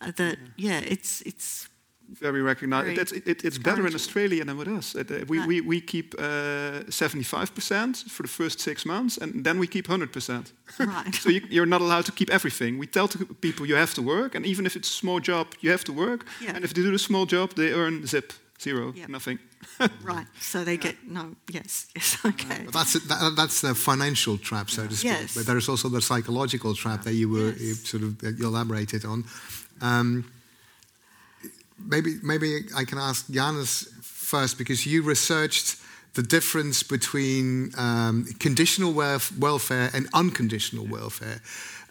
[0.00, 1.68] uh, that yeah, it's it's
[2.12, 2.98] very recognized.
[2.98, 4.94] It's, it, it's better in Australia than with us.
[4.94, 5.48] It, uh, we, right.
[5.48, 10.52] we, we keep uh, 75% for the first six months, and then we keep 100%.
[10.78, 11.14] Right.
[11.14, 12.78] so you, are not allowed to keep everything.
[12.78, 15.46] We tell to people you have to work, and even if it's a small job,
[15.60, 16.26] you have to work.
[16.40, 16.52] Yeah.
[16.54, 18.32] And if they do the small job, they earn zip
[18.62, 19.08] zero, Yep.
[19.08, 19.38] nothing.
[20.02, 20.26] Right.
[20.40, 21.34] So they get no.
[21.50, 21.86] Yes.
[21.96, 22.16] Yes.
[22.24, 22.62] Okay.
[22.64, 25.12] But that's that, that's the financial trap, so to speak.
[25.12, 25.34] Yes.
[25.34, 27.60] But there is also the psychological trap that you were Yes.
[27.60, 29.24] you sort of you elaborated on.
[29.80, 30.24] Um,
[31.78, 35.76] maybe maybe I can ask János first because you researched
[36.14, 41.40] the difference between um, conditional welf- welfare and unconditional welfare.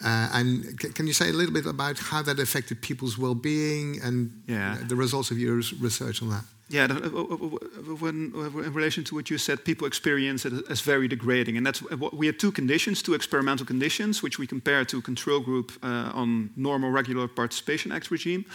[0.04, 4.00] Uh, and c- can you say a little bit about how that affected people's well-being
[4.04, 4.78] and Yeah.
[4.88, 6.44] the results of your research on that?
[6.70, 10.82] Yeah, uh, uh, uh, when, in relation to what you said, people experience it as
[10.82, 14.88] very degrading, and that's what we had two conditions, two experimental conditions, which we compared
[14.90, 18.46] to a control group uh, on normal regular participation act regime.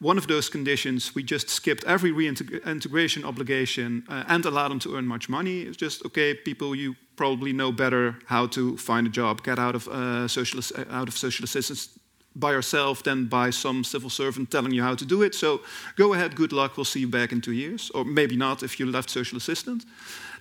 [0.00, 4.96] One of those conditions, we just skipped every reintegration obligation uh, and allowed them to
[4.96, 5.60] earn much money.
[5.60, 9.74] It's just okay, people, you probably know better how to find a job, get out
[9.74, 11.98] of uh, social out of social assistance
[12.34, 15.34] by yourself than by some civil servant telling you how to do it.
[15.34, 15.60] So
[15.96, 17.90] go ahead, good luck, we'll see you back in two years.
[17.94, 19.84] Or maybe not if you left social assistant.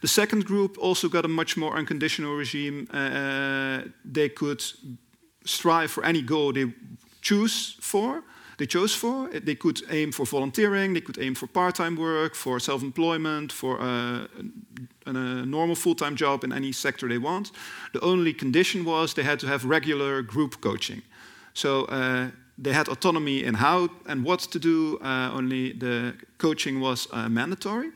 [0.01, 2.87] The second group also got a much more unconditional regime.
[2.91, 4.63] Uh, they could
[5.45, 6.73] strive for any goal they
[7.21, 8.23] choose for.
[8.57, 9.27] They chose for.
[9.29, 10.93] They could aim for volunteering.
[10.93, 14.27] They could aim for part-time work, for self-employment, for uh,
[15.05, 17.51] a, a normal full-time job in any sector they want.
[17.93, 21.01] The only condition was they had to have regular group coaching.
[21.53, 24.99] So uh, they had autonomy in how and what to do.
[25.01, 27.91] Uh, only the coaching was uh, mandatory.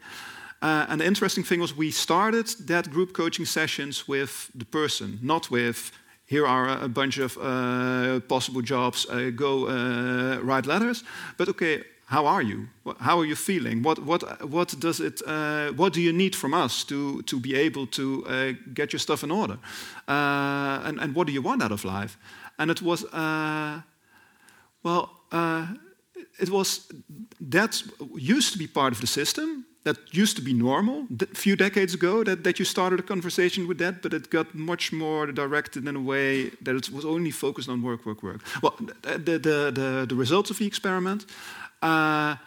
[0.62, 5.20] Uh, and the interesting thing was we started that group coaching sessions with the person,
[5.22, 5.92] not with
[6.28, 9.68] here are a bunch of uh, possible jobs, uh, go
[10.42, 11.04] write letters.
[11.38, 12.68] But okay, how are you?
[13.00, 13.82] How are you feeling?
[13.82, 17.56] What, what, what, does it, uh, what do you need from us to, to be
[17.56, 19.58] able to uh, get your stuff in order?
[20.08, 22.18] Uh, and, and what do you want out of life?
[22.58, 23.82] And it was, uh,
[24.84, 25.68] well, uh,
[26.40, 26.92] it was,
[27.40, 27.84] that
[28.16, 29.66] used to be part of the system.
[29.84, 33.68] That used to be normal a few decades ago that, that you started a conversation
[33.68, 37.30] with that, but it got much more directed in a way that it was only
[37.30, 38.42] focused on work, work, work.
[38.64, 41.28] Well, the, the, the, the results of the experiment.
[41.84, 42.38] Uh,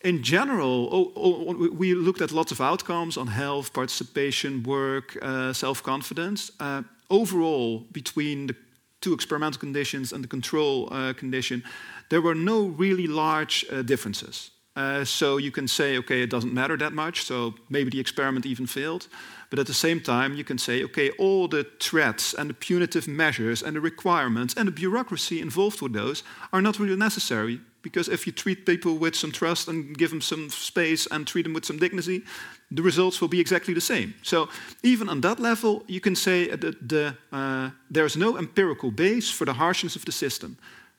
[0.00, 5.52] in general, oh, oh, we looked at lots of outcomes on health, participation, work, uh,
[5.52, 6.50] self confidence.
[6.58, 8.56] Uh, overall, between the
[9.02, 11.62] two experimental conditions and the control uh, condition,
[12.08, 14.50] there were no really large uh, differences.
[14.74, 18.46] Uh, so you can say, okay, it doesn't matter that much, so maybe the experiment
[18.46, 19.06] even failed.
[19.50, 23.06] But at the same time, you can say, okay, all the threats and the punitive
[23.06, 26.22] measures and the requirements and the bureaucracy involved with those
[26.52, 27.60] are not really necessary.
[27.82, 31.42] Because if you treat people with some trust and give them some space and treat
[31.42, 32.22] them with some dignity,
[32.70, 34.14] the results will be exactly the same.
[34.22, 34.48] So
[34.82, 39.44] even on that level, you can say that the, uh, there's no empirical base for
[39.44, 40.56] the harshness of the system.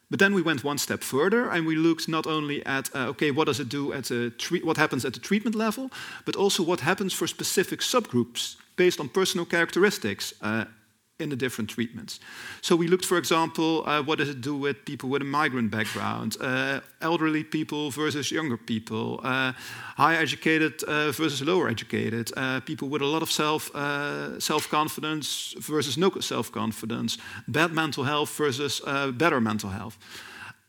[0.09, 3.31] But then we went one step further and we looked not only at uh, okay,
[3.31, 4.31] what does it do at a
[4.63, 5.89] what happens at the treatment level,
[6.25, 10.65] but also what happens for specific subgroups based on personal characteristics uh,
[11.19, 12.19] in the different treatments.
[12.61, 15.69] So we looked, for example, uh, what does it do with people with a migrant
[15.69, 19.53] background, uh, elderly people versus younger people, uh,
[19.95, 24.67] high educated uh, versus lower educated, uh, people with a lot of self uh, self
[24.69, 28.81] confidence versus no self confidence, bad mental health versus
[29.15, 29.97] better mental health.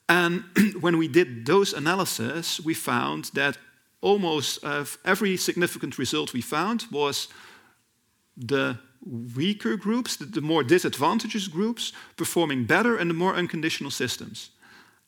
[0.09, 0.45] And
[0.81, 3.57] when we did those analyses, we found that
[4.03, 4.63] almost
[5.05, 7.29] every significant result we found was
[8.37, 14.51] the weaker groups, the, more disadvantaged groups, performing better in the more unconditional systems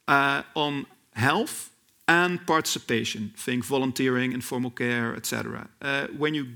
[0.09, 1.71] uh, on health
[2.09, 3.33] and participation.
[3.37, 5.69] Think volunteering, informal care, etc.
[5.81, 6.47] Uh, when you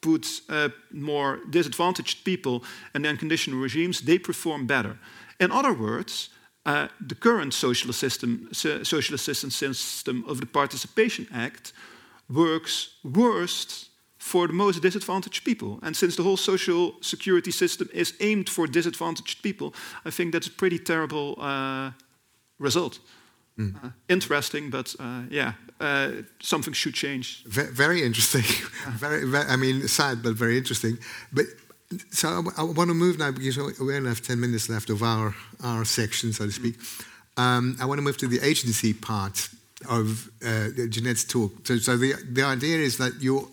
[0.00, 2.64] put uh, more disadvantaged people
[2.94, 4.98] in the unconditional regimes, they perform better.
[5.38, 6.30] In other words,
[6.66, 11.72] uh, the current social, system, so social assistance system of the Participation Act
[12.28, 13.88] works worst
[14.22, 15.80] for the most disadvantaged people.
[15.82, 20.46] And since the whole social security system is aimed for disadvantaged people, I think that's
[20.46, 21.90] a pretty terrible uh,
[22.60, 23.00] result.
[23.58, 23.84] Mm.
[23.84, 27.42] Uh, interesting, but uh, yeah, uh, something should change.
[27.46, 28.44] very interesting.
[28.90, 30.98] very, very, I mean, sad, but very interesting.
[31.32, 31.46] But
[32.10, 35.02] so I, I want to move now because we only have 10 minutes left of
[35.02, 36.76] our, our section, so to speak.
[37.36, 39.48] Um, I want to move to the agency part
[39.90, 41.66] of uh, Jeanette's talk.
[41.66, 43.48] So, so the, the idea is that you're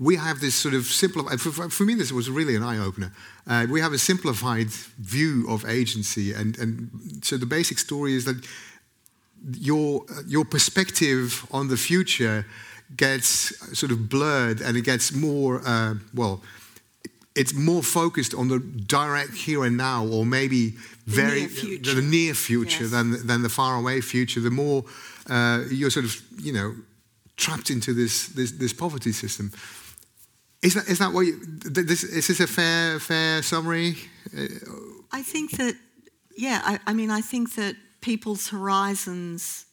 [0.00, 3.12] we have this sort of simplified, for, for me, this was really an eye opener.
[3.46, 6.32] Uh, we have a simplified view of agency.
[6.32, 8.42] And, and so the basic story is that
[9.52, 12.46] your, your perspective on the future
[12.96, 16.42] gets sort of blurred and it gets more, uh, well,
[17.36, 20.70] it's more focused on the direct here and now, or maybe
[21.04, 22.90] very the near future, the near future yes.
[22.90, 24.40] than, than the far away future.
[24.40, 24.82] The more
[25.28, 26.74] uh, you're sort of, you know,
[27.36, 29.52] trapped into this, this, this poverty system.
[30.62, 33.96] Is that, is that what you, this, is this a fair, fair summary?
[34.36, 34.46] Uh,
[35.10, 35.74] I think that,
[36.36, 39.66] yeah, I, I mean, I think that people's horizons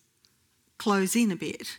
[0.77, 1.77] close in a bit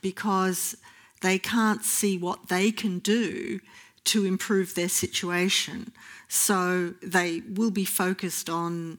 [0.00, 0.76] because
[1.20, 3.60] they can't see what they can do
[4.04, 5.92] to improve their situation.
[6.28, 8.98] So they will be focused on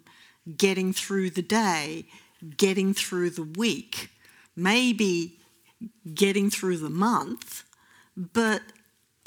[0.57, 2.05] getting through the day,
[2.57, 4.09] getting through the week,
[4.55, 5.39] maybe
[6.13, 7.63] getting through the month,
[8.15, 8.61] but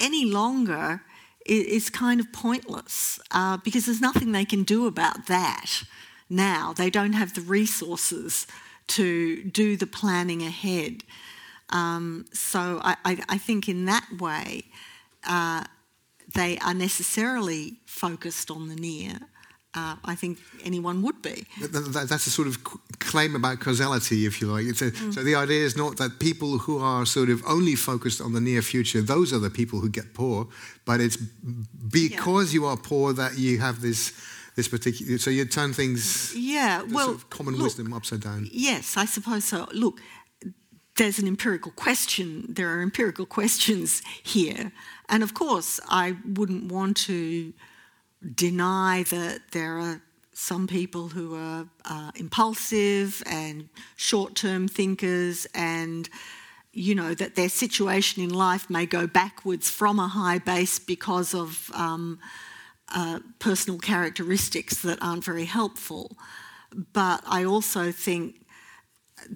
[0.01, 1.01] any longer
[1.45, 5.83] is kind of pointless uh, because there's nothing they can do about that
[6.29, 6.73] now.
[6.73, 8.47] They don't have the resources
[8.87, 11.03] to do the planning ahead.
[11.69, 14.63] Um, so I, I, I, think in that way,
[15.25, 15.63] uh,
[16.33, 19.19] they are necessarily focused on the near.
[19.73, 21.45] Uh, I think anyone would be.
[21.61, 22.57] That's a sort of
[22.99, 24.65] claim about causality, if you like.
[24.65, 25.13] A, mm.
[25.13, 28.41] So the idea is not that people who are sort of only focused on the
[28.41, 30.49] near future, those are the people who get poor,
[30.83, 32.59] but it's because yeah.
[32.59, 34.11] you are poor that you have this
[34.57, 35.17] this particular.
[35.17, 36.33] So you turn things.
[36.35, 38.49] Yeah, well, sort of common look, wisdom upside down.
[38.51, 39.69] Yes, I suppose so.
[39.71, 40.01] Look,
[40.97, 42.45] there's an empirical question.
[42.49, 44.73] There are empirical questions here,
[45.07, 47.53] and of course, I wouldn't want to
[48.35, 50.01] deny that there are
[50.33, 56.09] some people who are uh, impulsive and short term thinkers and
[56.73, 61.33] you know that their situation in life may go backwards from a high base because
[61.33, 62.17] of um,
[62.93, 66.17] uh, personal characteristics that aren't very helpful.
[66.93, 68.45] But I also think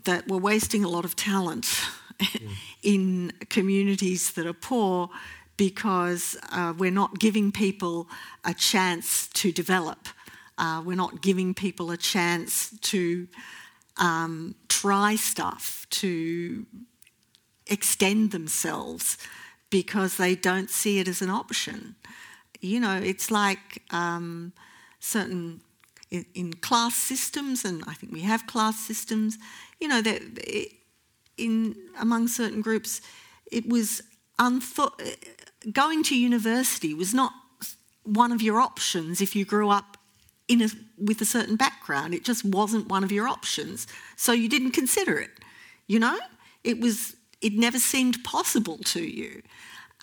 [0.06, 1.66] that we're wasting a lot of talent
[2.20, 2.52] mm.
[2.84, 5.10] in communities that are poor
[5.58, 8.08] because uh, we're not giving people
[8.43, 10.08] a chance to develop.
[10.58, 13.28] Uh, we're not giving people a chance to
[13.97, 16.66] um, try stuff, to
[17.68, 19.18] extend themselves
[19.70, 21.95] because they don't see it as an option.
[22.62, 24.53] You know, it's like um,
[24.99, 25.62] certain
[26.12, 29.38] in, in, class systems, and I think we have class systems.
[29.80, 30.22] You know, that
[31.38, 33.01] in among certain groups,
[33.51, 34.01] it was
[34.39, 35.01] unthought
[35.72, 37.34] going to university was not
[38.03, 39.97] one of your options if you grew up
[40.47, 42.13] in a, with a certain background.
[42.13, 43.88] It just wasn't one of your options.
[44.16, 45.32] So you didn't consider it.
[45.88, 46.18] You know,
[46.63, 47.16] it was.
[47.41, 49.41] It never seemed possible to you.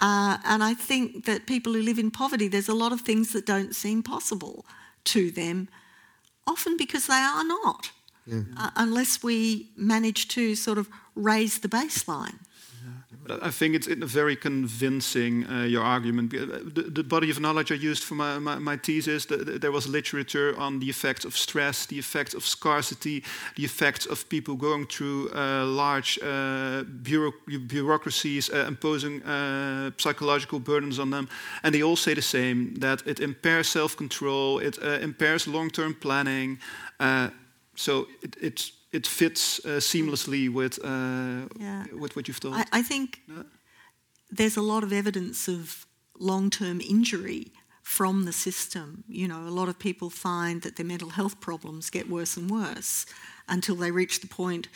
[0.01, 3.33] Uh, and I think that people who live in poverty, there's a lot of things
[3.33, 4.65] that don't seem possible
[5.05, 5.69] to them,
[6.47, 7.91] often because they are not,
[8.27, 8.43] yeah.
[8.57, 12.39] uh, unless we manage to sort of raise the baseline.
[13.29, 16.35] I think it's a very convincing, uh, your argument.
[16.35, 19.59] Uh, the, the, body of knowledge I used for my, my, my thesis, the, the,
[19.59, 23.23] there was literature on the effects of stress, the effects of scarcity,
[23.55, 30.59] the effects of people going through uh, large uh, bureau bureaucracies, uh, imposing uh, psychological
[30.59, 31.29] burdens on them.
[31.63, 36.59] And they all say the same, that it impairs self-control, it impairs long-term planning.
[37.77, 41.85] so it, it's it fits uh, seamlessly with uh, yeah.
[41.99, 42.55] with what you've told.
[42.55, 43.45] I, I think no?
[44.31, 45.87] there's a lot of evidence of
[46.19, 49.05] long-term injury from the system.
[49.09, 52.51] You know, a lot of people find that their mental health problems get worse and
[52.51, 53.07] worse
[53.49, 54.69] until they reach the point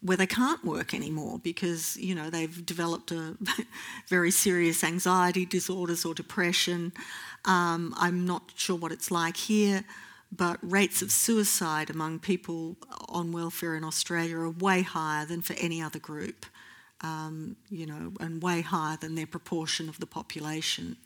[0.00, 3.36] where they can't work anymore because you know they've developed a
[4.08, 6.92] very serious anxiety disorders or depression.
[7.44, 9.84] Um, I'm not sure what it's like here
[10.34, 12.76] but rates of suicide among people
[13.08, 16.46] on welfare in Australia are way higher than for any other group,
[17.02, 20.96] um, you know, and way higher than their proportion of the population.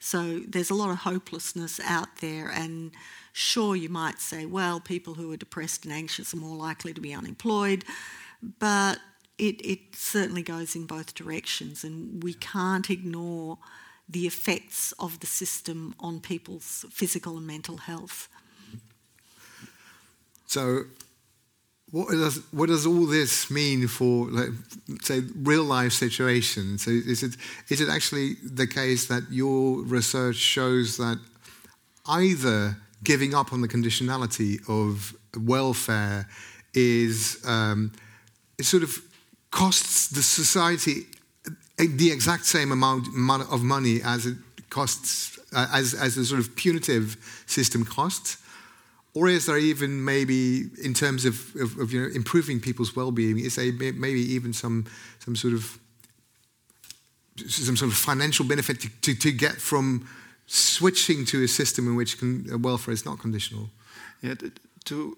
[0.00, 2.90] So there's a lot of hopelessness out there, and
[3.32, 7.00] sure, you might say, well, people who are depressed and anxious are more likely to
[7.00, 7.84] be unemployed,
[8.58, 8.98] but
[9.38, 13.58] it, it certainly goes in both directions, and we can't ignore
[14.08, 18.28] the effects of the system on people's physical and mental health.
[20.52, 20.84] So,
[21.90, 24.50] what does what does all this mean for, like,
[25.00, 26.84] say, real life situations?
[26.84, 27.36] So, is it
[27.70, 31.18] is it actually the case that your research shows that
[32.06, 36.28] either giving up on the conditionality of welfare
[36.74, 37.90] is um,
[38.58, 38.98] it sort of
[39.50, 41.06] costs the society
[41.78, 43.06] the exact same amount
[43.50, 44.36] of money as it
[44.68, 47.16] costs as as the sort of punitive
[47.46, 48.36] system costs
[49.14, 53.38] or is there even maybe, in terms of, of, of you know, improving people's well-being,
[53.38, 54.86] is there maybe even some,
[55.18, 55.78] some sort of
[57.48, 60.06] some sort of financial benefit to, to, to get from
[60.46, 63.70] switching to a system in which con- welfare is not conditional?
[64.20, 64.34] Yeah,
[64.84, 65.16] to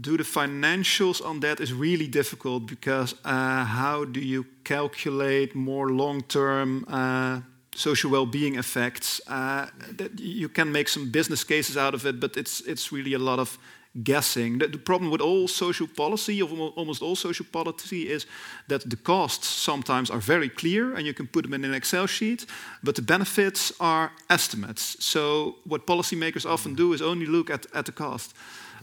[0.00, 5.90] do the financials on that is really difficult because uh, how do you calculate more
[5.90, 7.40] long-term uh,
[7.74, 9.20] social well-being effects?
[9.26, 13.14] Uh, that you can make some business cases out of it, but it's it's really
[13.14, 13.58] a lot of
[14.02, 14.58] guessing.
[14.58, 18.26] The, the, problem with all social policy, of almost all social policy, is
[18.66, 22.06] that the costs sometimes are very clear and you can put them in an Excel
[22.06, 22.46] sheet,
[22.82, 24.96] but the benefits are estimates.
[25.04, 28.34] So what policymakers often do is only look at, at the cost.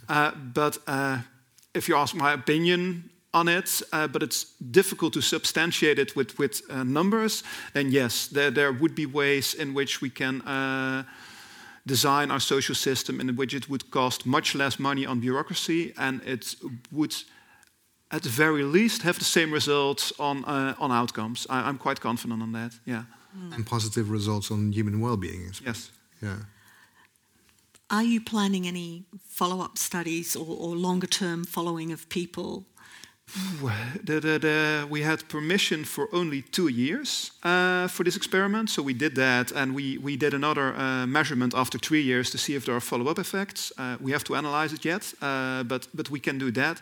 [0.08, 1.20] Uh, but uh,
[1.74, 6.38] if you ask my opinion on it, uh, but it's difficult to substantiate it with,
[6.38, 7.44] with uh, numbers,
[7.74, 11.04] then yes, there, there would be ways in which we can uh,
[11.86, 16.22] design our social system in which it would cost much less money on bureaucracy and
[16.26, 16.56] it
[16.92, 17.16] would
[18.12, 21.48] at the very least have the same results on, uh, on outcomes.
[21.50, 23.04] I, am quite confident on that, yeah.
[23.38, 23.56] Mm.
[23.56, 25.54] And positive results on human well-being.
[25.66, 25.92] Yes.
[26.22, 26.36] Yeah.
[27.90, 32.66] Are you planning any follow-up studies or, or longer-term following of people
[34.90, 39.52] we had permission for only two years uh, for this experiment, so we did that,
[39.52, 42.82] and we, we did another uh, measurement after three years to see if there are
[42.82, 43.72] follow-up effects.
[43.78, 46.82] Uh, we have to analyze it yet, uh, but, but we can do that.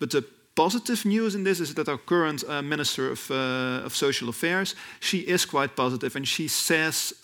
[0.00, 3.94] But the positive news in this is that our current uh, Minister of, uh, of
[3.94, 7.14] Social Affairs, she is quite positive, and she says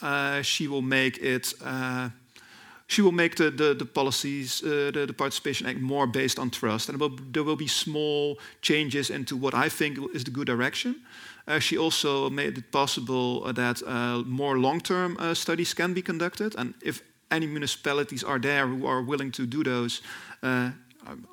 [0.43, 1.55] she will make it
[2.91, 6.51] she will make the, the, the policies, uh, the, the, Participation Act, more based on
[6.51, 6.89] trust.
[6.89, 10.97] And will, there will be small changes into what I think is the good direction.
[11.47, 16.03] Uh, she also made it possible that uh, more long term uh, studies can be
[16.03, 16.57] conducted.
[16.59, 20.03] And if any municipalities are there who are willing to do those,
[20.43, 20.71] uh,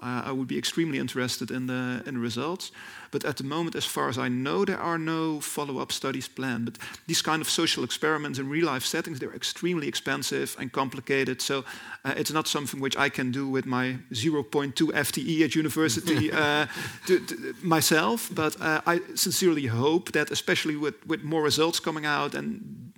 [0.01, 2.71] I, I would be extremely interested in the, in the results.
[3.11, 6.65] But at the moment, as far as I know, there are no follow-up studies planned.
[6.65, 6.77] But
[7.07, 11.41] these kind of social experiments in real-life settings, they're extremely expensive and complicated.
[11.41, 11.63] So
[12.03, 16.67] uh, it's not something which I can do with my 0.2 FTE at university uh,
[17.05, 18.29] to, to myself.
[18.33, 22.93] But uh, I sincerely hope that, especially with, with more results coming out and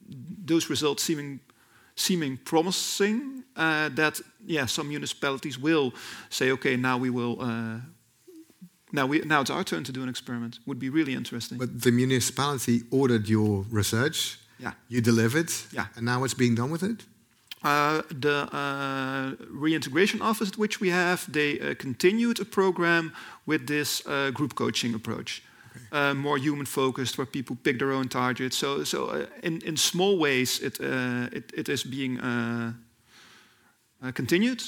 [0.46, 1.40] those results seeming
[2.00, 5.94] seeming promising, uh, that yeah, some municipalities will
[6.30, 7.42] say, okay, now we will.
[7.42, 7.80] Uh,
[8.92, 10.60] now, we, now it's our turn to do an experiment.
[10.66, 11.60] Would be really interesting.
[11.60, 14.40] But the municipality ordered your research.
[14.58, 14.74] Yeah.
[14.88, 15.52] You delivered.
[15.72, 15.88] Yeah.
[15.96, 17.06] And now what's being done with it?
[17.62, 23.12] Uh, the uh, reintegration office which we have, they uh, continued a program
[23.46, 25.44] with this uh, group coaching approach.
[25.92, 28.58] Uh, more human focused, where people pick their own targets.
[28.58, 32.20] So, so uh, in, in small ways, it, it, it is being
[34.14, 34.62] continued.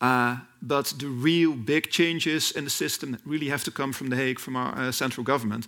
[0.00, 4.16] Uh, but the real big changes in the system really have to come from The
[4.16, 5.66] Hague, from our uh, central government.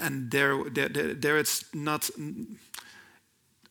[0.00, 2.10] And there, there, there, there, it's not.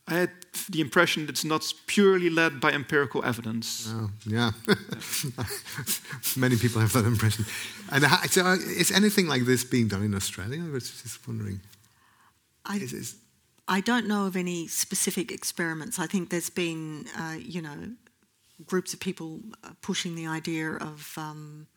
[0.08, 0.32] I had
[0.70, 3.88] the impression that it's not purely led by empirical evidence.
[3.90, 4.52] Oh, yeah.
[6.38, 7.46] Many people have that impression.
[7.92, 10.64] And so uh, is anything like this being done in Australia?
[10.64, 11.60] I was just wondering.
[12.66, 13.16] I, is, is
[13.68, 16.00] I don't know of any specific experiments.
[16.00, 17.92] I think there's been, uh, you know,
[18.66, 21.68] groups of people uh, pushing the idea of um,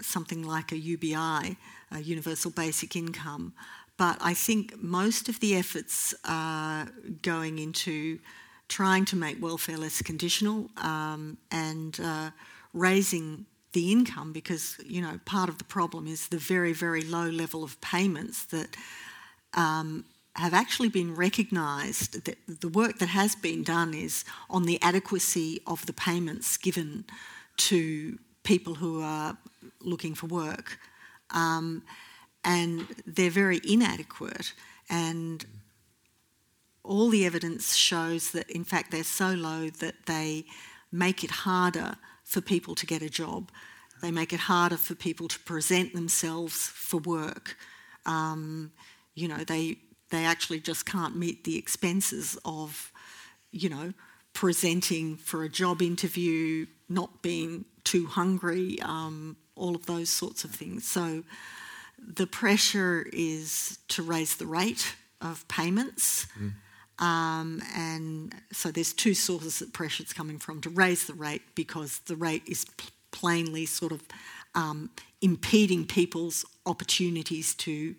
[0.00, 1.56] something like a UBI,
[1.90, 3.54] a universal basic income.
[3.96, 6.88] But I think most of the efforts are
[7.22, 8.18] going into
[8.68, 12.30] trying to make welfare less conditional um, and uh,
[12.72, 17.28] raising the income because you know part of the problem is the very very low
[17.28, 18.76] level of payments that
[19.54, 20.04] um,
[20.36, 25.60] have actually been recognised that the work that has been done is on the adequacy
[25.66, 27.04] of the payments given
[27.56, 29.36] to people who are
[29.80, 30.78] looking for work.
[31.30, 31.82] Um,
[32.44, 34.52] and they're very inadequate.
[34.90, 35.44] And
[36.82, 40.44] all the evidence shows that, in fact, they're so low that they
[40.92, 43.50] make it harder for people to get a job.
[44.02, 47.56] They make it harder for people to present themselves for work.
[48.04, 48.72] Um,
[49.14, 49.78] you know, they
[50.10, 52.92] they actually just can't meet the expenses of,
[53.50, 53.92] you know,
[54.32, 60.50] presenting for a job interview, not being too hungry, um, all of those sorts of
[60.50, 60.86] things.
[60.86, 61.24] So
[62.06, 66.26] the pressure is to raise the rate of payments.
[66.38, 66.52] Mm.
[67.04, 71.42] Um, and so there's two sources that pressure is coming from to raise the rate
[71.54, 74.02] because the rate is p- plainly sort of
[74.54, 74.90] um,
[75.20, 77.96] impeding people's opportunities to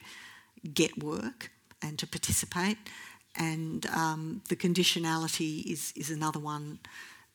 [0.74, 1.52] get work
[1.82, 2.78] and to participate.
[3.38, 6.80] And um, the conditionality is, is another one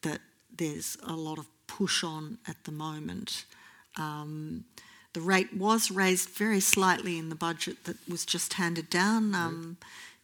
[0.02, 0.20] that
[0.56, 3.44] there's a lot of push on at the moment.
[5.12, 9.34] The rate was raised very slightly in the budget that was just handed down.
[9.34, 9.76] Um,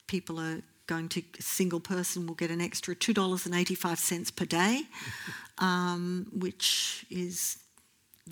[0.07, 4.83] people are going to, a single person will get an extra $2.85 per day,
[5.59, 7.59] um, which is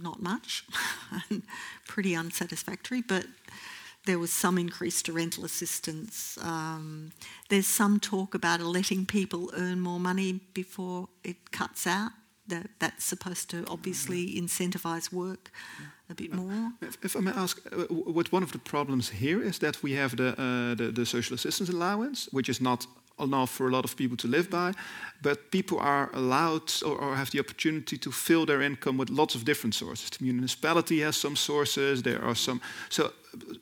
[0.01, 0.65] not much,
[1.89, 3.27] pretty unsatisfactory, but
[4.07, 6.39] there was some increase to rental assistance.
[6.43, 7.13] Um,
[7.49, 12.13] there's some talk about letting people earn more money before it cuts out.
[12.47, 15.51] That, that's supposed to obviously incentivise work
[16.11, 16.73] a bit more.
[16.81, 19.93] If, if I may ask, uh, what one of the problems here is that we
[19.93, 22.87] have the, uh, the, the social assistance allowance, which is not
[23.21, 24.73] enough for a lot of people to live by,
[25.23, 29.35] but people are allowed or, or, have the opportunity to fill their income with lots
[29.35, 30.11] of different sources.
[30.11, 32.61] The municipality has some sources, there are some.
[32.89, 33.13] So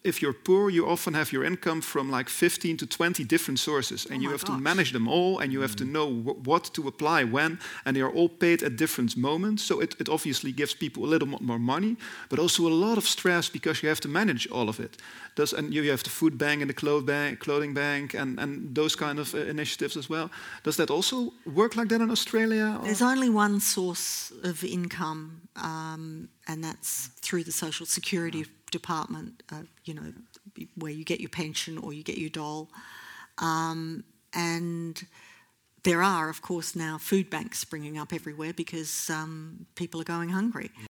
[0.04, 4.06] if you're poor, you often have your income from like 15 to 20 different sources,
[4.06, 4.56] and oh you have gosh.
[4.56, 7.96] to manage them all, and you have to know wh what to apply when, and
[7.96, 9.62] they are all paid at different moments.
[9.64, 11.96] So it, it obviously gives people a little more money,
[12.28, 14.96] but also a lot of stress because you have to manage all of it.
[15.34, 18.74] Does, and you have the food bank and the cloth bank, clothing bank, and, and
[18.74, 20.30] those kind of uh, initiatives as well.
[20.62, 22.76] Does that also work like that in Australia?
[22.78, 29.44] or- There's only one source of income, um, and that's through the Social Security Department,
[29.52, 30.12] uh, you know,
[30.74, 32.68] where you get your pension or you get your dole.
[33.38, 34.02] Um,
[34.34, 35.00] and
[35.84, 40.30] there are, of course, now food banks springing up everywhere because um, people are going
[40.30, 40.72] hungry.